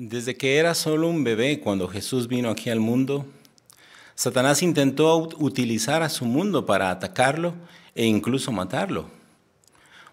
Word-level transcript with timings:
Desde 0.00 0.36
que 0.36 0.58
era 0.58 0.76
solo 0.76 1.08
un 1.08 1.24
bebé 1.24 1.58
cuando 1.58 1.88
Jesús 1.88 2.28
vino 2.28 2.50
aquí 2.50 2.70
al 2.70 2.78
mundo, 2.78 3.26
Satanás 4.14 4.62
intentó 4.62 5.28
utilizar 5.40 6.04
a 6.04 6.08
su 6.08 6.24
mundo 6.24 6.66
para 6.66 6.92
atacarlo 6.92 7.52
e 7.96 8.06
incluso 8.06 8.52
matarlo. 8.52 9.10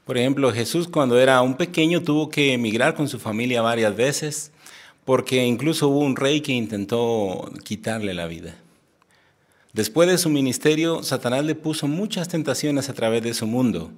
Por 0.04 0.18
ejemplo, 0.18 0.52
Jesús 0.52 0.88
cuando 0.88 1.20
era 1.20 1.40
un 1.44 1.54
pequeño 1.54 2.02
tuvo 2.02 2.32
que 2.32 2.54
emigrar 2.54 2.96
con 2.96 3.08
su 3.08 3.20
familia 3.20 3.62
varias 3.62 3.96
veces 3.96 4.52
porque 5.04 5.46
incluso 5.46 5.88
hubo 5.90 6.00
un 6.00 6.16
rey 6.16 6.42
que 6.42 6.52
intentó 6.52 7.48
quitarle 7.64 8.16
la 8.16 8.26
vida. 8.26 8.56
Después 9.72 10.10
de 10.10 10.18
su 10.18 10.32
ministerio, 10.32 11.04
Satanás 11.04 11.46
le 11.46 11.54
puso 11.54 11.88
muchas 11.88 12.28
tentaciones 12.28 12.90
a 12.90 12.94
través 12.94 13.22
de 13.22 13.36
su 13.36 13.46
mundo 13.46 13.92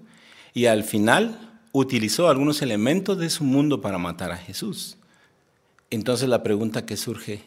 y 0.53 0.65
al 0.65 0.83
final 0.83 1.61
utilizó 1.71 2.27
algunos 2.27 2.61
elementos 2.61 3.17
de 3.17 3.29
su 3.29 3.45
mundo 3.45 3.79
para 3.79 3.97
matar 3.97 4.33
a 4.33 4.37
Jesús. 4.37 4.96
Entonces 5.89 6.27
la 6.27 6.43
pregunta 6.43 6.85
que 6.85 6.97
surge, 6.97 7.43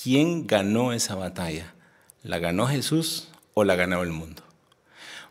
¿quién 0.00 0.46
ganó 0.46 0.92
esa 0.92 1.16
batalla? 1.16 1.74
¿La 2.22 2.38
ganó 2.38 2.68
Jesús 2.68 3.28
o 3.54 3.64
la 3.64 3.74
ganó 3.74 4.02
el 4.02 4.10
mundo? 4.10 4.42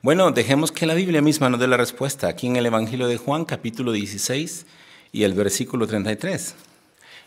Bueno, 0.02 0.32
dejemos 0.32 0.72
que 0.72 0.86
la 0.86 0.94
Biblia 0.94 1.22
misma 1.22 1.50
nos 1.50 1.60
dé 1.60 1.68
la 1.68 1.78
respuesta 1.78 2.28
aquí 2.28 2.48
en 2.48 2.58
el 2.58 2.66
Evangelio 2.66 3.08
de 3.08 3.18
Juan 3.18 3.46
capítulo 3.46 3.94
16 3.94 4.66
y 5.14 5.24
el 5.24 5.34
versículo 5.34 5.88
33. 5.88 6.56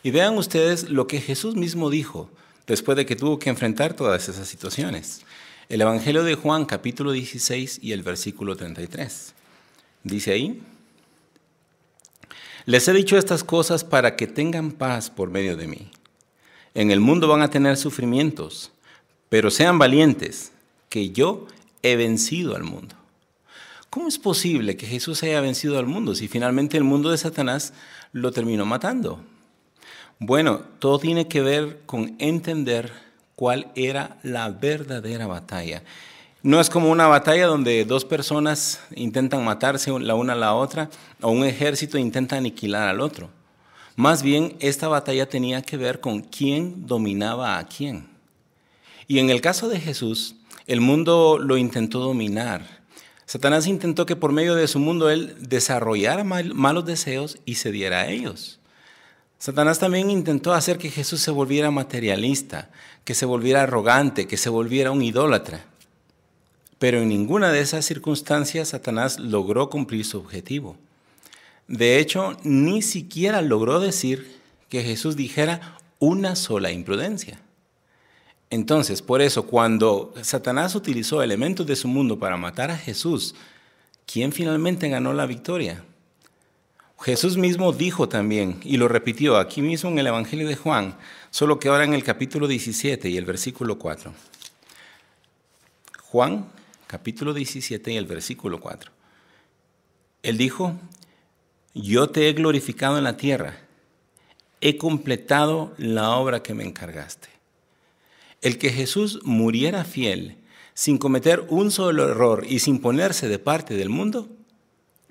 Y 0.02 0.10
vean 0.10 0.36
ustedes 0.36 0.90
lo 0.90 1.06
que 1.06 1.20
Jesús 1.20 1.54
mismo 1.54 1.88
dijo 1.88 2.30
después 2.66 2.96
de 2.96 3.06
que 3.06 3.16
tuvo 3.16 3.38
que 3.38 3.50
enfrentar 3.50 3.94
todas 3.94 4.28
esas 4.28 4.48
situaciones. 4.48 5.22
El 5.70 5.80
Evangelio 5.80 6.24
de 6.24 6.34
Juan 6.34 6.66
capítulo 6.66 7.12
16 7.12 7.78
y 7.82 7.92
el 7.92 8.02
versículo 8.02 8.56
33. 8.56 9.34
Dice 10.04 10.32
ahí, 10.32 10.62
les 12.64 12.86
he 12.88 12.92
dicho 12.92 13.16
estas 13.16 13.44
cosas 13.44 13.84
para 13.84 14.16
que 14.16 14.26
tengan 14.26 14.72
paz 14.72 15.10
por 15.10 15.30
medio 15.30 15.56
de 15.56 15.66
mí. 15.66 15.90
En 16.74 16.90
el 16.90 17.00
mundo 17.00 17.28
van 17.28 17.42
a 17.42 17.50
tener 17.50 17.76
sufrimientos, 17.76 18.72
pero 19.28 19.50
sean 19.50 19.78
valientes, 19.78 20.52
que 20.88 21.10
yo 21.10 21.46
he 21.82 21.96
vencido 21.96 22.56
al 22.56 22.64
mundo. 22.64 22.94
¿Cómo 23.90 24.08
es 24.08 24.18
posible 24.18 24.76
que 24.76 24.86
Jesús 24.86 25.22
haya 25.22 25.40
vencido 25.40 25.78
al 25.78 25.86
mundo 25.86 26.14
si 26.14 26.28
finalmente 26.28 26.78
el 26.78 26.84
mundo 26.84 27.10
de 27.10 27.18
Satanás 27.18 27.74
lo 28.12 28.32
terminó 28.32 28.64
matando? 28.64 29.20
Bueno, 30.18 30.62
todo 30.78 30.98
tiene 30.98 31.28
que 31.28 31.42
ver 31.42 31.80
con 31.84 32.14
entender 32.18 32.92
cuál 33.34 33.70
era 33.74 34.18
la 34.22 34.48
verdadera 34.48 35.26
batalla. 35.26 35.82
No 36.44 36.60
es 36.60 36.70
como 36.70 36.90
una 36.90 37.06
batalla 37.06 37.46
donde 37.46 37.84
dos 37.84 38.04
personas 38.04 38.80
intentan 38.96 39.44
matarse 39.44 39.96
la 40.00 40.16
una 40.16 40.32
a 40.32 40.36
la 40.36 40.54
otra 40.54 40.90
o 41.20 41.30
un 41.30 41.44
ejército 41.44 41.98
intenta 41.98 42.36
aniquilar 42.36 42.88
al 42.88 43.00
otro. 43.00 43.30
Más 43.94 44.24
bien, 44.24 44.56
esta 44.58 44.88
batalla 44.88 45.28
tenía 45.28 45.62
que 45.62 45.76
ver 45.76 46.00
con 46.00 46.20
quién 46.20 46.88
dominaba 46.88 47.58
a 47.58 47.68
quién. 47.68 48.08
Y 49.06 49.20
en 49.20 49.30
el 49.30 49.40
caso 49.40 49.68
de 49.68 49.78
Jesús, 49.78 50.34
el 50.66 50.80
mundo 50.80 51.38
lo 51.38 51.56
intentó 51.56 52.00
dominar. 52.00 52.82
Satanás 53.24 53.68
intentó 53.68 54.04
que 54.04 54.16
por 54.16 54.32
medio 54.32 54.56
de 54.56 54.66
su 54.66 54.80
mundo 54.80 55.10
él 55.10 55.36
desarrollara 55.38 56.24
malos 56.24 56.84
deseos 56.84 57.38
y 57.44 57.54
se 57.54 57.70
diera 57.70 58.00
a 58.00 58.08
ellos. 58.08 58.58
Satanás 59.38 59.78
también 59.78 60.10
intentó 60.10 60.52
hacer 60.54 60.76
que 60.78 60.90
Jesús 60.90 61.20
se 61.20 61.30
volviera 61.30 61.70
materialista, 61.70 62.70
que 63.04 63.14
se 63.14 63.26
volviera 63.26 63.62
arrogante, 63.62 64.26
que 64.26 64.36
se 64.36 64.48
volviera 64.48 64.90
un 64.90 65.02
idólatra. 65.02 65.66
Pero 66.82 67.00
en 67.00 67.10
ninguna 67.10 67.52
de 67.52 67.60
esas 67.60 67.84
circunstancias 67.84 68.70
Satanás 68.70 69.20
logró 69.20 69.70
cumplir 69.70 70.04
su 70.04 70.18
objetivo. 70.18 70.76
De 71.68 72.00
hecho, 72.00 72.36
ni 72.42 72.82
siquiera 72.82 73.40
logró 73.40 73.78
decir 73.78 74.40
que 74.68 74.82
Jesús 74.82 75.14
dijera 75.14 75.78
una 76.00 76.34
sola 76.34 76.72
imprudencia. 76.72 77.38
Entonces, 78.50 79.00
por 79.00 79.22
eso, 79.22 79.46
cuando 79.46 80.12
Satanás 80.22 80.74
utilizó 80.74 81.22
elementos 81.22 81.68
de 81.68 81.76
su 81.76 81.86
mundo 81.86 82.18
para 82.18 82.36
matar 82.36 82.72
a 82.72 82.76
Jesús, 82.76 83.36
¿quién 84.04 84.32
finalmente 84.32 84.88
ganó 84.88 85.12
la 85.12 85.26
victoria? 85.26 85.84
Jesús 87.00 87.36
mismo 87.36 87.72
dijo 87.72 88.08
también, 88.08 88.58
y 88.64 88.76
lo 88.76 88.88
repitió 88.88 89.36
aquí 89.36 89.62
mismo 89.62 89.88
en 89.88 90.00
el 90.00 90.08
Evangelio 90.08 90.48
de 90.48 90.56
Juan, 90.56 90.98
solo 91.30 91.60
que 91.60 91.68
ahora 91.68 91.84
en 91.84 91.94
el 91.94 92.02
capítulo 92.02 92.48
17 92.48 93.08
y 93.08 93.16
el 93.18 93.24
versículo 93.24 93.78
4. 93.78 94.12
Juan 96.10 96.50
capítulo 96.92 97.32
17 97.32 97.90
y 97.90 97.96
el 97.96 98.04
versículo 98.04 98.60
4. 98.60 98.92
Él 100.22 100.36
dijo, 100.36 100.74
yo 101.72 102.10
te 102.10 102.28
he 102.28 102.34
glorificado 102.34 102.98
en 102.98 103.04
la 103.04 103.16
tierra, 103.16 103.56
he 104.60 104.76
completado 104.76 105.72
la 105.78 106.10
obra 106.10 106.42
que 106.42 106.52
me 106.52 106.64
encargaste. 106.64 107.30
El 108.42 108.58
que 108.58 108.68
Jesús 108.68 109.20
muriera 109.24 109.84
fiel, 109.84 110.36
sin 110.74 110.98
cometer 110.98 111.46
un 111.48 111.70
solo 111.70 112.10
error 112.10 112.44
y 112.46 112.58
sin 112.58 112.78
ponerse 112.78 113.26
de 113.26 113.38
parte 113.38 113.72
del 113.72 113.88
mundo, 113.88 114.28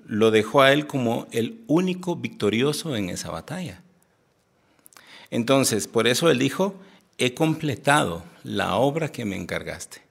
lo 0.06 0.30
dejó 0.30 0.62
a 0.62 0.72
él 0.72 0.86
como 0.86 1.26
el 1.32 1.64
único 1.66 2.14
victorioso 2.14 2.94
en 2.94 3.10
esa 3.10 3.32
batalla. 3.32 3.82
Entonces, 5.30 5.88
por 5.88 6.06
eso 6.06 6.30
él 6.30 6.38
dijo, 6.38 6.76
he 7.18 7.34
completado 7.34 8.22
la 8.44 8.76
obra 8.76 9.10
que 9.10 9.24
me 9.24 9.34
encargaste. 9.34 10.01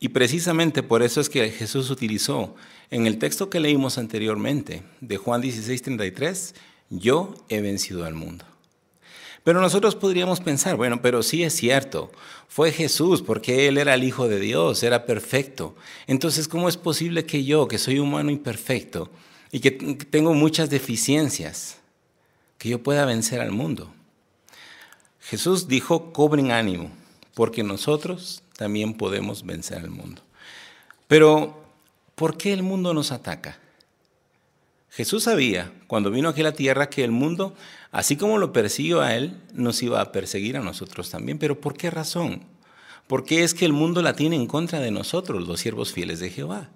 Y 0.00 0.10
precisamente 0.10 0.82
por 0.82 1.02
eso 1.02 1.20
es 1.20 1.28
que 1.28 1.50
Jesús 1.50 1.90
utilizó 1.90 2.54
en 2.90 3.06
el 3.06 3.18
texto 3.18 3.50
que 3.50 3.60
leímos 3.60 3.98
anteriormente, 3.98 4.82
de 5.00 5.16
Juan 5.16 5.42
16:33, 5.42 6.54
yo 6.90 7.34
he 7.48 7.60
vencido 7.60 8.04
al 8.04 8.14
mundo. 8.14 8.44
Pero 9.44 9.60
nosotros 9.60 9.96
podríamos 9.96 10.40
pensar, 10.40 10.76
bueno, 10.76 11.00
pero 11.00 11.22
sí 11.22 11.42
es 11.42 11.54
cierto, 11.54 12.12
fue 12.48 12.70
Jesús 12.70 13.22
porque 13.22 13.66
Él 13.66 13.78
era 13.78 13.94
el 13.94 14.04
Hijo 14.04 14.28
de 14.28 14.40
Dios, 14.40 14.82
era 14.82 15.06
perfecto. 15.06 15.74
Entonces, 16.06 16.48
¿cómo 16.48 16.68
es 16.68 16.76
posible 16.76 17.24
que 17.24 17.44
yo, 17.44 17.66
que 17.66 17.78
soy 17.78 17.98
humano 17.98 18.30
imperfecto 18.30 19.10
y 19.50 19.60
que 19.60 19.70
tengo 19.70 20.34
muchas 20.34 20.70
deficiencias, 20.70 21.78
que 22.58 22.68
yo 22.68 22.82
pueda 22.82 23.04
vencer 23.04 23.40
al 23.40 23.52
mundo? 23.52 23.92
Jesús 25.20 25.68
dijo, 25.68 26.12
cobren 26.12 26.52
ánimo, 26.52 26.90
porque 27.34 27.62
nosotros 27.62 28.42
también 28.58 28.94
podemos 28.94 29.46
vencer 29.46 29.78
al 29.78 29.90
mundo. 29.90 30.20
Pero, 31.06 31.62
¿por 32.16 32.36
qué 32.36 32.52
el 32.52 32.64
mundo 32.64 32.92
nos 32.92 33.12
ataca? 33.12 33.56
Jesús 34.90 35.22
sabía, 35.22 35.72
cuando 35.86 36.10
vino 36.10 36.28
aquí 36.28 36.40
a 36.40 36.44
la 36.44 36.52
tierra, 36.52 36.90
que 36.90 37.04
el 37.04 37.12
mundo, 37.12 37.54
así 37.92 38.16
como 38.16 38.36
lo 38.36 38.52
persiguió 38.52 39.00
a 39.00 39.14
él, 39.14 39.40
nos 39.54 39.80
iba 39.84 40.00
a 40.00 40.10
perseguir 40.10 40.56
a 40.56 40.60
nosotros 40.60 41.08
también. 41.08 41.38
Pero 41.38 41.60
¿por 41.60 41.76
qué 41.76 41.88
razón? 41.88 42.42
¿Por 43.06 43.24
qué 43.24 43.44
es 43.44 43.54
que 43.54 43.64
el 43.64 43.72
mundo 43.72 44.02
la 44.02 44.16
tiene 44.16 44.34
en 44.34 44.48
contra 44.48 44.80
de 44.80 44.90
nosotros, 44.90 45.46
los 45.46 45.60
siervos 45.60 45.92
fieles 45.92 46.18
de 46.18 46.30
Jehová? 46.30 46.68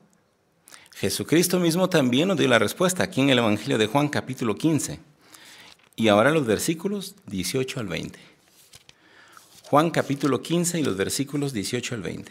Jesucristo 0.94 1.58
mismo 1.58 1.88
también 1.88 2.28
nos 2.28 2.36
dio 2.36 2.46
la 2.46 2.60
respuesta 2.60 3.02
aquí 3.02 3.22
en 3.22 3.30
el 3.30 3.38
Evangelio 3.38 3.76
de 3.76 3.88
Juan 3.88 4.08
capítulo 4.08 4.54
15. 4.54 5.00
Y 5.96 6.06
ahora 6.06 6.30
los 6.30 6.46
versículos 6.46 7.16
18 7.26 7.80
al 7.80 7.88
20. 7.88 8.31
Juan 9.72 9.88
capítulo 9.88 10.42
15 10.42 10.80
y 10.80 10.82
los 10.82 10.98
versículos 10.98 11.54
18 11.54 11.94
al 11.94 12.02
20. 12.02 12.30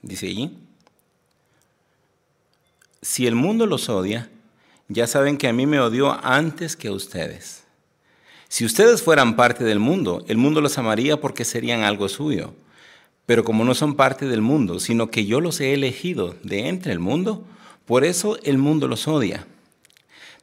Dice 0.00 0.26
allí, 0.28 0.56
si 3.02 3.26
el 3.26 3.34
mundo 3.34 3.66
los 3.66 3.90
odia, 3.90 4.30
ya 4.88 5.06
saben 5.06 5.36
que 5.36 5.48
a 5.48 5.52
mí 5.52 5.66
me 5.66 5.78
odió 5.78 6.18
antes 6.24 6.74
que 6.74 6.88
a 6.88 6.92
ustedes. 6.92 7.64
Si 8.48 8.64
ustedes 8.64 9.02
fueran 9.02 9.36
parte 9.36 9.62
del 9.62 9.78
mundo, 9.78 10.24
el 10.26 10.38
mundo 10.38 10.62
los 10.62 10.78
amaría 10.78 11.20
porque 11.20 11.44
serían 11.44 11.82
algo 11.82 12.08
suyo. 12.08 12.54
Pero 13.26 13.44
como 13.44 13.62
no 13.62 13.74
son 13.74 13.94
parte 13.94 14.24
del 14.24 14.40
mundo, 14.40 14.80
sino 14.80 15.10
que 15.10 15.26
yo 15.26 15.42
los 15.42 15.60
he 15.60 15.74
elegido 15.74 16.34
de 16.42 16.68
entre 16.68 16.92
el 16.92 16.98
mundo, 16.98 17.44
por 17.84 18.04
eso 18.04 18.38
el 18.42 18.56
mundo 18.56 18.88
los 18.88 19.06
odia. 19.06 19.46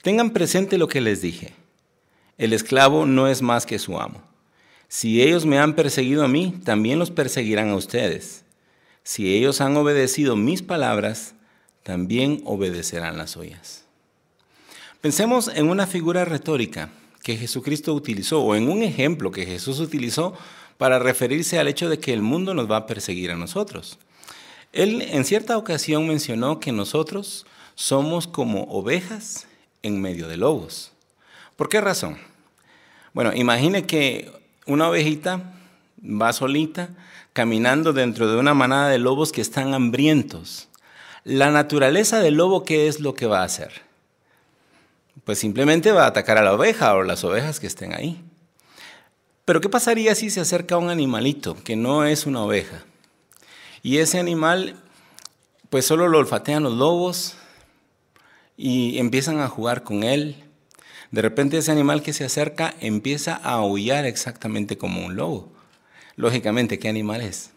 Tengan 0.03 0.29
presente 0.29 0.77
lo 0.77 0.87
que 0.87 1.01
les 1.01 1.19
dije. 1.19 1.55
El 2.37 2.53
esclavo 2.53 3.07
no 3.07 3.27
es 3.27 3.41
más 3.41 3.65
que 3.65 3.79
su 3.79 3.99
amo. 3.99 4.28
Si 4.89 5.21
ellos 5.21 5.45
me 5.45 5.59
han 5.59 5.75
perseguido 5.75 6.25
a 6.25 6.27
mí, 6.27 6.59
también 6.65 6.97
los 6.97 7.11
perseguirán 7.11 7.69
a 7.69 7.75
ustedes. 7.75 8.43
Si 9.03 9.35
ellos 9.35 9.61
han 9.61 9.77
obedecido 9.77 10.35
mis 10.35 10.63
palabras, 10.63 11.35
también 11.83 12.41
obedecerán 12.43 13.17
las 13.17 13.31
suyas. 13.31 13.85
Pensemos 14.99 15.47
en 15.47 15.69
una 15.69 15.85
figura 15.85 16.25
retórica 16.25 16.89
que 17.21 17.37
Jesucristo 17.37 17.93
utilizó 17.93 18.41
o 18.41 18.55
en 18.55 18.67
un 18.67 18.81
ejemplo 18.81 19.31
que 19.31 19.45
Jesús 19.45 19.79
utilizó 19.79 20.33
para 20.77 20.97
referirse 20.97 21.59
al 21.59 21.67
hecho 21.67 21.87
de 21.87 21.99
que 21.99 22.11
el 22.11 22.23
mundo 22.23 22.55
nos 22.55 22.69
va 22.69 22.77
a 22.77 22.87
perseguir 22.87 23.31
a 23.31 23.37
nosotros. 23.37 23.99
Él 24.73 25.03
en 25.03 25.23
cierta 25.23 25.57
ocasión 25.57 26.07
mencionó 26.07 26.59
que 26.59 26.71
nosotros 26.71 27.45
somos 27.75 28.27
como 28.27 28.63
ovejas 28.63 29.45
en 29.83 30.01
medio 30.01 30.27
de 30.27 30.37
lobos. 30.37 30.91
¿Por 31.55 31.69
qué 31.69 31.79
razón? 31.79 32.17
Bueno, 33.13 33.33
imagine 33.35 33.85
que 33.85 34.38
una 34.73 34.89
ovejita 34.89 35.53
va 36.01 36.33
solita 36.33 36.89
caminando 37.33 37.93
dentro 37.93 38.31
de 38.31 38.37
una 38.37 38.53
manada 38.53 38.89
de 38.89 38.99
lobos 38.99 39.31
que 39.31 39.41
están 39.41 39.73
hambrientos. 39.73 40.69
La 41.23 41.51
naturaleza 41.51 42.19
del 42.19 42.35
lobo, 42.35 42.63
¿qué 42.63 42.87
es 42.87 42.99
lo 42.99 43.13
que 43.13 43.25
va 43.27 43.41
a 43.41 43.45
hacer? 43.45 43.89
pues 45.29 45.37
simplemente 45.37 45.91
va 45.91 46.05
a 46.05 46.07
atacar 46.07 46.39
a 46.39 46.41
la 46.41 46.53
oveja 46.53 46.95
o 46.95 47.03
las 47.03 47.23
ovejas 47.23 47.59
que 47.59 47.67
estén 47.67 47.93
ahí. 47.93 48.19
Pero 49.45 49.61
¿qué 49.61 49.69
pasaría 49.69 50.15
si 50.15 50.31
se 50.31 50.41
acerca 50.41 50.77
un 50.77 50.89
animalito 50.89 51.55
que 51.63 51.75
no 51.75 52.03
es 52.03 52.25
una 52.25 52.41
oveja? 52.41 52.83
Y 53.83 53.97
ese 53.97 54.17
animal, 54.17 54.75
pues 55.69 55.85
solo 55.85 56.07
lo 56.07 56.17
olfatean 56.17 56.63
los 56.63 56.73
lobos 56.73 57.35
y 58.57 58.97
empiezan 58.97 59.39
a 59.39 59.47
jugar 59.47 59.83
con 59.83 60.03
él. 60.03 60.35
De 61.11 61.21
repente 61.21 61.57
ese 61.57 61.71
animal 61.71 62.03
que 62.03 62.13
se 62.13 62.25
acerca 62.25 62.75
empieza 62.81 63.35
a 63.35 63.53
aullar 63.53 64.05
exactamente 64.05 64.77
como 64.77 65.05
un 65.05 65.15
lobo. 65.15 65.51
Lógicamente, 66.15 66.77
¿qué 66.79 66.89
animal 66.89 67.21
es? 67.21 67.51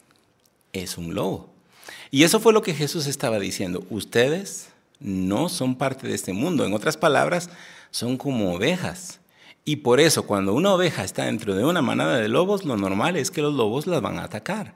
Es 0.72 0.96
un 0.96 1.14
lobo. 1.14 1.50
Y 2.10 2.24
eso 2.24 2.40
fue 2.40 2.52
lo 2.52 2.62
que 2.62 2.74
Jesús 2.74 3.06
estaba 3.06 3.38
diciendo. 3.38 3.84
Ustedes 3.90 4.68
no 5.00 5.48
son 5.48 5.76
parte 5.76 6.06
de 6.06 6.14
este 6.14 6.32
mundo. 6.32 6.64
En 6.64 6.72
otras 6.72 6.96
palabras, 6.96 7.50
son 7.90 8.16
como 8.16 8.54
ovejas. 8.54 9.20
Y 9.64 9.76
por 9.76 10.00
eso 10.00 10.26
cuando 10.26 10.54
una 10.54 10.72
oveja 10.72 11.04
está 11.04 11.26
dentro 11.26 11.54
de 11.54 11.64
una 11.64 11.82
manada 11.82 12.18
de 12.18 12.28
lobos, 12.28 12.64
lo 12.64 12.76
normal 12.76 13.16
es 13.16 13.30
que 13.30 13.42
los 13.42 13.54
lobos 13.54 13.86
las 13.86 14.00
van 14.00 14.18
a 14.18 14.24
atacar. 14.24 14.74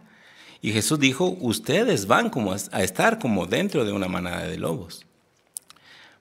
Y 0.62 0.73
Jesús 0.73 0.99
dijo, 0.99 1.37
ustedes 1.40 2.06
van 2.06 2.31
como 2.31 2.52
a 2.52 2.82
estar 2.82 3.19
como 3.19 3.46
dentro 3.46 3.84
de 3.84 3.93
una 3.93 4.08
manada 4.08 4.46
de 4.46 4.58
lobos. 4.58 5.06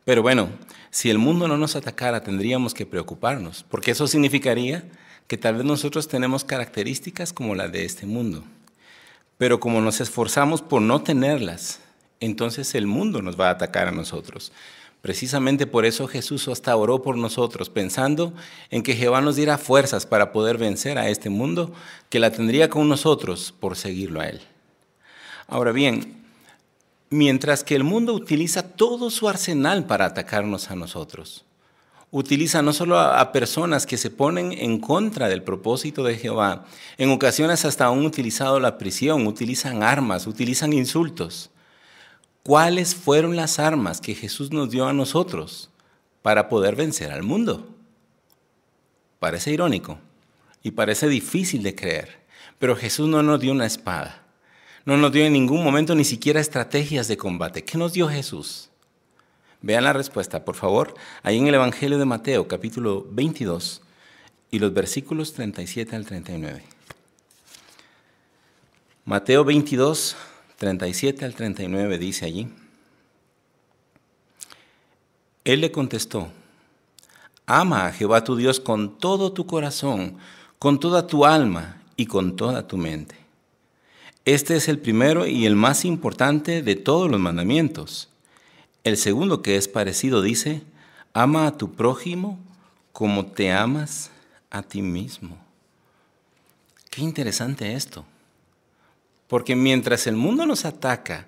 Pero 0.04 0.22
bueno, 0.22 0.50
si 0.96 1.10
el 1.10 1.18
mundo 1.18 1.50
no 1.50 1.58
nos 1.58 1.76
atacara, 1.76 2.24
tendríamos 2.24 2.74
que 2.74 2.86
preocuparnos, 2.86 3.66
porque 3.70 3.92
eso 3.92 4.08
significaría 4.08 4.86
que 5.28 5.38
tal 5.38 5.56
vez 5.56 5.66
nosotros 5.66 6.08
tenemos 6.08 6.46
características 6.46 7.34
como 7.34 7.54
las 7.54 7.70
de 7.70 7.84
este 7.84 8.06
mundo. 8.06 8.46
Pero 9.38 9.60
como 9.60 9.82
nos 9.82 10.00
esforzamos 10.00 10.62
por 10.62 10.82
no 10.82 11.02
tenerlas, 11.02 11.82
entonces 12.22 12.76
el 12.76 12.88
mundo 12.88 13.22
nos 13.22 13.38
va 13.38 13.50
a 13.50 13.52
atacar 13.52 13.90
a 13.90 13.92
nosotros. 13.92 14.54
Precisamente 15.02 15.68
por 15.68 15.86
eso 15.86 16.08
Jesús 16.08 16.48
hasta 16.48 16.74
oró 16.78 17.02
por 17.02 17.18
nosotros, 17.18 17.70
pensando 17.70 18.34
en 18.70 18.82
que 18.82 18.96
Jehová 18.96 19.20
nos 19.20 19.36
diera 19.36 19.58
fuerzas 19.58 20.06
para 20.06 20.32
poder 20.32 20.58
vencer 20.58 20.98
a 20.98 21.10
este 21.10 21.30
mundo, 21.30 21.74
que 22.10 22.22
la 22.22 22.32
tendría 22.32 22.70
con 22.70 22.88
nosotros 22.88 23.54
por 23.60 23.76
seguirlo 23.76 24.22
a 24.22 24.28
Él. 24.28 24.40
Ahora 25.50 25.74
bien, 25.74 26.25
mientras 27.10 27.64
que 27.64 27.76
el 27.76 27.84
mundo 27.84 28.14
utiliza 28.14 28.64
todo 28.64 29.10
su 29.10 29.30
arsenal 29.30 29.86
para 29.86 30.06
atacarnos 30.06 30.72
a 30.72 30.76
nosotros, 30.76 31.46
utiliza 32.12 32.62
no 32.62 32.72
solo 32.74 33.00
a, 33.00 33.32
personas 33.32 33.86
que 33.86 33.98
se 33.98 34.10
ponen 34.10 34.54
en 34.54 34.80
contra 34.80 35.28
del 35.28 35.44
propósito 35.44 36.04
de 36.04 36.18
Jehová, 36.18 36.66
en 36.98 37.10
ocasiones 37.12 37.66
hasta 37.66 37.88
han 37.88 38.06
utilizado 38.06 38.60
la 38.60 38.78
prisión, 38.78 39.28
utilizan 39.28 39.84
armas, 39.84 40.28
utilizan 40.28 40.74
insultos. 40.74 41.50
¿Cuáles 42.44 42.96
fueron 42.96 43.36
las 43.36 43.60
armas 43.60 44.02
que 44.02 44.16
Jesús 44.16 44.52
nos 44.52 44.70
dio 44.70 44.88
a 44.88 44.94
nosotros 44.94 45.72
para 46.22 46.48
poder 46.48 46.76
vencer 46.76 47.12
al 47.12 47.24
mundo? 47.24 47.68
Parece 49.20 49.52
irónico 49.52 49.98
y 50.62 50.72
parece 50.72 51.08
difícil 51.08 51.64
de 51.64 51.76
creer, 51.76 52.24
pero 52.60 52.76
Jesús 52.76 53.10
no 53.10 53.24
nos 53.24 53.40
dio 53.40 53.52
una 53.52 53.66
espada, 53.66 54.25
no 54.86 54.98
nos 54.98 55.12
dio 55.12 55.26
en 55.26 55.34
ningún 55.34 55.64
momento 55.64 55.96
ni 55.96 56.06
siquiera 56.06 56.40
estrategias 56.40 57.08
de 57.08 57.18
combate. 57.18 57.64
¿Qué 57.64 57.78
nos 57.78 57.94
dio 57.94 58.08
Jesús? 58.08 58.70
Vean 59.62 59.84
la 59.84 59.94
respuesta, 59.94 60.46
por 60.46 60.56
favor, 60.56 60.94
ahí 61.24 61.40
en 61.40 61.48
el 61.48 61.56
Evangelio 61.56 61.98
de 61.98 62.06
Mateo, 62.06 62.48
capítulo 62.48 63.08
22, 63.10 63.82
y 64.52 64.60
los 64.60 64.72
versículos 64.74 65.34
37 65.34 65.96
al 65.96 66.06
39. 66.06 66.64
Mateo 69.06 69.44
22, 69.44 70.16
37 70.58 71.26
al 71.26 71.34
39 71.34 71.98
dice 71.98 72.26
allí, 72.26 72.48
Él 75.44 75.62
le 75.62 75.72
contestó, 75.72 76.30
ama 77.48 77.88
a 77.88 77.92
Jehová 77.92 78.24
tu 78.24 78.36
Dios 78.36 78.60
con 78.60 79.00
todo 79.00 79.34
tu 79.34 79.48
corazón, 79.48 80.18
con 80.60 80.80
toda 80.80 81.08
tu 81.08 81.26
alma 81.26 81.82
y 81.96 82.06
con 82.06 82.36
toda 82.36 82.68
tu 82.68 82.78
mente. 82.78 83.25
Este 84.26 84.56
es 84.56 84.68
el 84.68 84.80
primero 84.80 85.28
y 85.28 85.46
el 85.46 85.56
más 85.56 85.86
importante 85.86 86.64
de 86.64 86.76
todos 86.76 87.12
los 87.12 87.20
mandamientos. 87.20 88.10
El 88.84 88.98
segundo 88.98 89.44
que 89.44 89.56
es 89.56 89.68
parecido 89.68 90.24
dice, 90.24 90.64
ama 91.14 91.46
a 91.46 91.58
tu 91.58 91.74
prójimo 91.74 92.40
como 92.92 93.28
te 93.28 93.52
amas 93.52 94.10
a 94.50 94.64
ti 94.64 94.82
mismo. 94.82 95.38
Qué 96.90 97.02
interesante 97.04 97.74
esto. 97.74 98.04
Porque 99.28 99.56
mientras 99.56 100.08
el 100.08 100.16
mundo 100.16 100.48
nos 100.48 100.66
ataca 100.66 101.28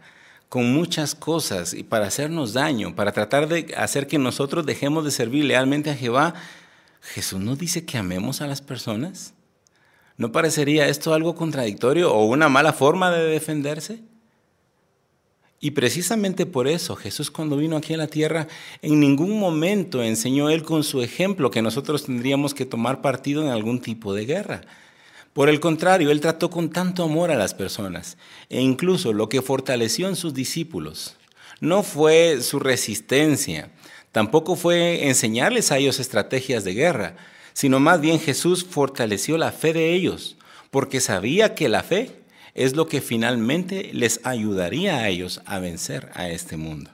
con 0.50 0.74
muchas 0.74 1.14
cosas 1.14 1.76
y 1.76 1.84
para 1.84 2.08
hacernos 2.08 2.54
daño, 2.54 2.96
para 2.96 3.12
tratar 3.12 3.48
de 3.48 3.76
hacer 3.78 4.08
que 4.08 4.18
nosotros 4.18 4.66
dejemos 4.66 5.06
de 5.06 5.12
servir 5.12 5.46
lealmente 5.46 5.92
a 5.92 5.96
Jehová, 5.96 6.34
Jesús 7.02 7.40
nos 7.40 7.60
dice 7.60 7.86
que 7.86 7.98
amemos 7.98 8.42
a 8.42 8.48
las 8.48 8.62
personas. 8.62 9.34
¿No 10.18 10.32
parecería 10.32 10.88
esto 10.88 11.14
algo 11.14 11.36
contradictorio 11.36 12.14
o 12.14 12.26
una 12.26 12.50
mala 12.50 12.74
forma 12.74 13.12
de 13.12 13.24
defenderse? 13.28 14.00
Y 15.60 15.72
precisamente 15.72 16.46
por 16.46 16.68
eso 16.68 16.96
Jesús 16.96 17.32
cuando 17.32 17.58
vino 17.58 17.78
aquí 17.78 17.94
a 17.94 17.98
la 17.98 18.08
tierra 18.08 18.48
en 18.82 19.00
ningún 19.00 19.40
momento 19.40 20.04
enseñó 20.04 20.50
él 20.50 20.64
con 20.64 20.84
su 20.84 21.02
ejemplo 21.02 21.50
que 21.50 21.64
nosotros 21.64 22.06
tendríamos 22.06 22.54
que 22.54 22.66
tomar 22.66 23.02
partido 23.02 23.42
en 23.42 23.50
algún 23.50 23.80
tipo 23.80 24.14
de 24.14 24.26
guerra. 24.26 24.62
Por 25.34 25.50
el 25.50 25.60
contrario, 25.60 26.10
Él 26.10 26.20
trató 26.20 26.50
con 26.50 26.72
tanto 26.72 27.04
amor 27.04 27.30
a 27.30 27.36
las 27.36 27.54
personas 27.54 28.18
e 28.50 28.60
incluso 28.60 29.14
lo 29.14 29.30
que 29.30 29.44
fortaleció 29.44 30.08
en 30.08 30.16
sus 30.16 30.34
discípulos 30.34 31.16
no 31.60 31.84
fue 31.84 32.42
su 32.42 32.60
resistencia, 32.60 33.70
tampoco 34.12 34.56
fue 34.56 35.08
enseñarles 35.08 35.72
a 35.72 35.78
ellos 35.78 36.00
estrategias 36.00 36.64
de 36.64 36.74
guerra, 36.74 37.16
sino 37.58 37.80
más 37.80 38.00
bien 38.00 38.20
Jesús 38.20 38.64
fortaleció 38.64 39.36
la 39.40 39.52
fe 39.52 39.74
de 39.74 39.96
ellos, 39.96 40.38
porque 40.70 41.02
sabía 41.02 41.56
que 41.56 41.70
la 41.70 41.82
fe 41.82 42.12
es 42.54 42.76
lo 42.76 42.88
que 42.88 43.02
finalmente 43.02 43.90
les 43.94 44.20
ayudaría 44.24 44.98
a 44.98 45.10
ellos 45.10 45.42
a 45.46 45.58
vencer 45.58 46.12
a 46.14 46.30
este 46.30 46.56
mundo. 46.58 46.92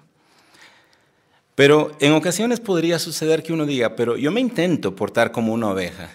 Pero 1.56 1.98
en 2.00 2.14
ocasiones 2.14 2.62
podría 2.62 2.98
suceder 2.98 3.44
que 3.44 3.52
uno 3.52 3.66
diga, 3.66 3.98
pero 3.98 4.16
yo 4.16 4.32
me 4.32 4.40
intento 4.40 4.96
portar 4.96 5.34
como 5.34 5.52
una 5.52 5.70
oveja 5.70 6.10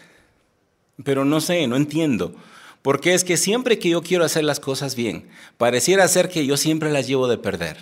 pero 1.05 1.25
no 1.25 1.41
sé, 1.41 1.67
no 1.67 1.77
entiendo. 1.77 2.35
Porque 2.83 3.15
es 3.15 3.25
que 3.25 3.37
siempre 3.37 3.79
que 3.79 3.91
yo 3.91 4.03
quiero 4.03 4.25
hacer 4.25 4.45
las 4.45 4.61
cosas 4.61 4.95
bien, 4.95 5.29
pareciera 5.57 6.09
ser 6.09 6.29
que 6.29 6.47
yo 6.47 6.57
siempre 6.57 6.91
las 6.91 7.07
llevo 7.07 7.29
de 7.29 7.39
perder. 7.39 7.77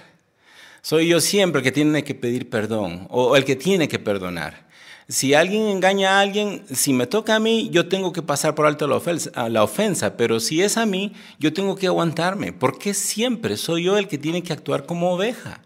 Soy 0.82 1.08
yo 1.08 1.20
siempre 1.20 1.60
el 1.60 1.64
que 1.64 1.72
tiene 1.72 2.04
que 2.04 2.14
pedir 2.14 2.48
perdón 2.48 3.06
o 3.10 3.36
el 3.36 3.44
que 3.44 3.56
tiene 3.56 3.88
que 3.88 3.98
perdonar. 3.98 4.65
Si 5.08 5.34
alguien 5.34 5.68
engaña 5.68 6.18
a 6.18 6.20
alguien, 6.20 6.64
si 6.72 6.92
me 6.92 7.06
toca 7.06 7.36
a 7.36 7.40
mí, 7.40 7.68
yo 7.70 7.88
tengo 7.88 8.12
que 8.12 8.22
pasar 8.22 8.56
por 8.56 8.66
alto 8.66 8.88
la 8.88 8.96
ofensa, 8.96 9.48
la 9.48 9.62
ofensa, 9.62 10.16
pero 10.16 10.40
si 10.40 10.62
es 10.62 10.76
a 10.76 10.84
mí, 10.84 11.12
yo 11.38 11.52
tengo 11.52 11.76
que 11.76 11.86
aguantarme, 11.86 12.52
porque 12.52 12.92
siempre 12.92 13.56
soy 13.56 13.84
yo 13.84 13.98
el 13.98 14.08
que 14.08 14.18
tiene 14.18 14.42
que 14.42 14.52
actuar 14.52 14.84
como 14.84 15.12
oveja. 15.12 15.60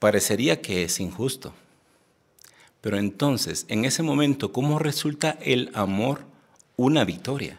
Parecería 0.00 0.60
que 0.60 0.82
es 0.82 0.98
injusto. 0.98 1.54
Pero 2.80 2.96
entonces, 2.98 3.64
en 3.68 3.84
ese 3.84 4.02
momento, 4.02 4.52
¿cómo 4.52 4.80
resulta 4.80 5.38
el 5.40 5.70
amor 5.74 6.22
una 6.76 7.04
victoria? 7.04 7.58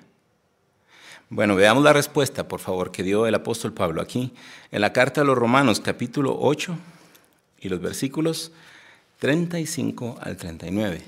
Bueno, 1.29 1.55
veamos 1.55 1.83
la 1.83 1.93
respuesta, 1.93 2.49
por 2.49 2.59
favor, 2.59 2.91
que 2.91 3.03
dio 3.03 3.25
el 3.25 3.35
apóstol 3.35 3.71
Pablo 3.71 4.01
aquí, 4.01 4.33
en 4.71 4.81
la 4.81 4.91
carta 4.91 5.21
a 5.21 5.23
los 5.23 5.37
Romanos, 5.37 5.79
capítulo 5.79 6.37
8, 6.41 6.75
y 7.61 7.69
los 7.69 7.79
versículos 7.79 8.51
35 9.21 10.17
al 10.19 10.35
39. 10.35 10.99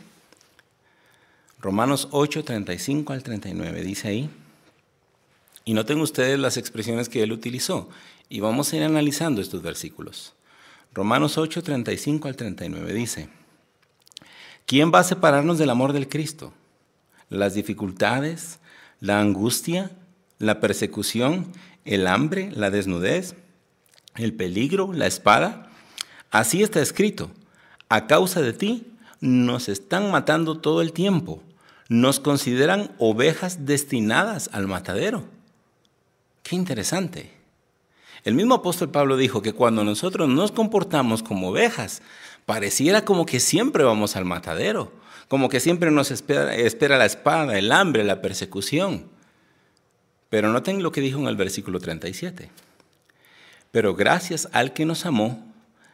Romanos 1.59 2.09
8, 2.11 2.43
35 2.43 3.11
al 3.11 3.23
39, 3.23 3.81
dice 3.81 4.07
ahí. 4.07 4.29
Y 5.65 5.73
noten 5.73 5.99
ustedes 5.99 6.37
las 6.37 6.57
expresiones 6.57 7.09
que 7.09 7.23
él 7.23 7.31
utilizó, 7.31 7.89
y 8.29 8.39
vamos 8.39 8.71
a 8.71 8.75
ir 8.75 8.83
analizando 8.83 9.41
estos 9.41 9.63
versículos. 9.63 10.35
Romanos 10.93 11.39
8, 11.39 11.63
35 11.63 12.27
al 12.27 12.35
39 12.35 12.93
dice, 12.93 13.29
¿Quién 14.67 14.91
va 14.93 14.99
a 14.99 15.03
separarnos 15.03 15.57
del 15.57 15.71
amor 15.71 15.91
del 15.91 16.07
Cristo? 16.07 16.53
Las 17.29 17.55
dificultades, 17.55 18.59
la 18.99 19.21
angustia, 19.21 19.89
la 20.37 20.59
persecución, 20.59 21.51
el 21.83 22.05
hambre, 22.05 22.51
la 22.51 22.69
desnudez, 22.69 23.33
el 24.17 24.35
peligro, 24.35 24.93
la 24.93 25.07
espada. 25.07 25.71
Así 26.29 26.61
está 26.61 26.79
escrito. 26.79 27.31
A 27.93 28.07
causa 28.07 28.41
de 28.41 28.53
ti 28.53 28.87
nos 29.21 29.69
están 29.69 30.09
matando 30.09 30.57
todo 30.57 30.81
el 30.81 30.93
tiempo. 30.93 31.43
Nos 31.89 32.19
consideran 32.19 32.89
ovejas 32.97 33.67
destinadas 33.67 34.49
al 34.51 34.65
matadero. 34.65 35.25
Qué 36.41 36.55
interesante. 36.55 37.31
El 38.23 38.33
mismo 38.33 38.55
apóstol 38.55 38.89
Pablo 38.89 39.15
dijo 39.15 39.43
que 39.43 39.53
cuando 39.53 39.83
nosotros 39.83 40.27
nos 40.27 40.51
comportamos 40.51 41.21
como 41.21 41.49
ovejas, 41.49 42.01
pareciera 42.47 43.05
como 43.05 43.27
que 43.27 43.39
siempre 43.39 43.83
vamos 43.83 44.15
al 44.15 44.25
matadero, 44.25 44.91
como 45.27 45.47
que 45.47 45.59
siempre 45.59 45.91
nos 45.91 46.09
espera, 46.09 46.97
la 46.97 47.05
espada, 47.05 47.59
el 47.59 47.71
hambre, 47.71 48.03
la 48.03 48.23
persecución. 48.23 49.05
Pero 50.31 50.51
noten 50.51 50.81
lo 50.81 50.91
que 50.91 51.01
dijo 51.01 51.19
en 51.19 51.27
el 51.27 51.35
versículo 51.35 51.77
37. 51.77 52.49
Pero 53.69 53.93
gracias 53.93 54.49
al 54.51 54.73
que 54.73 54.83
nos 54.83 55.05
amó, 55.05 55.52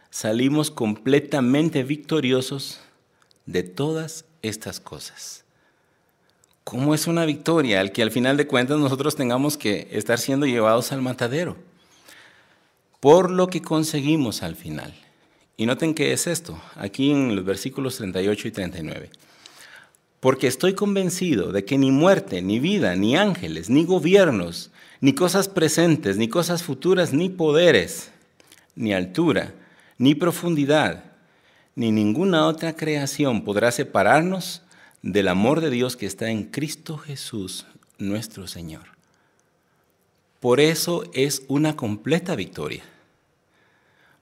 salimos 0.09 0.71
completamente 0.71 1.83
victoriosos 1.83 2.79
de 3.45 3.63
todas 3.63 4.25
estas 4.41 4.79
cosas. 4.79 5.43
¿Cómo 6.63 6.93
es 6.93 7.07
una 7.07 7.25
victoria 7.25 7.79
al 7.79 7.91
que 7.91 8.03
al 8.03 8.11
final 8.11 8.37
de 8.37 8.47
cuentas 8.47 8.77
nosotros 8.77 9.15
tengamos 9.15 9.57
que 9.57 9.87
estar 9.91 10.19
siendo 10.19 10.45
llevados 10.45 10.91
al 10.91 11.01
matadero? 11.01 11.57
Por 12.99 13.31
lo 13.31 13.47
que 13.47 13.61
conseguimos 13.61 14.43
al 14.43 14.55
final. 14.55 14.93
Y 15.57 15.65
noten 15.65 15.93
qué 15.93 16.13
es 16.13 16.27
esto, 16.27 16.61
aquí 16.75 17.11
en 17.11 17.35
los 17.35 17.43
versículos 17.43 17.97
38 17.97 18.47
y 18.47 18.51
39. 18.51 19.09
Porque 20.19 20.47
estoy 20.47 20.73
convencido 20.73 21.51
de 21.51 21.65
que 21.65 21.77
ni 21.77 21.91
muerte, 21.91 22.41
ni 22.41 22.59
vida, 22.59 22.95
ni 22.95 23.17
ángeles, 23.17 23.69
ni 23.69 23.83
gobiernos, 23.83 24.71
ni 25.01 25.13
cosas 25.13 25.47
presentes, 25.47 26.17
ni 26.17 26.27
cosas 26.27 26.61
futuras, 26.61 27.13
ni 27.13 27.29
poderes, 27.29 28.11
ni 28.75 28.93
altura, 28.93 29.53
ni 29.99 30.15
profundidad, 30.15 31.03
ni 31.75 31.91
ninguna 31.91 32.47
otra 32.47 32.75
creación 32.75 33.43
podrá 33.43 33.71
separarnos 33.71 34.63
del 35.03 35.27
amor 35.27 35.61
de 35.61 35.69
Dios 35.69 35.95
que 35.95 36.07
está 36.07 36.29
en 36.29 36.45
Cristo 36.45 36.97
Jesús, 36.97 37.67
nuestro 37.99 38.47
Señor. 38.47 38.85
Por 40.39 40.59
eso 40.59 41.03
es 41.13 41.43
una 41.47 41.75
completa 41.75 42.35
victoria. 42.35 42.83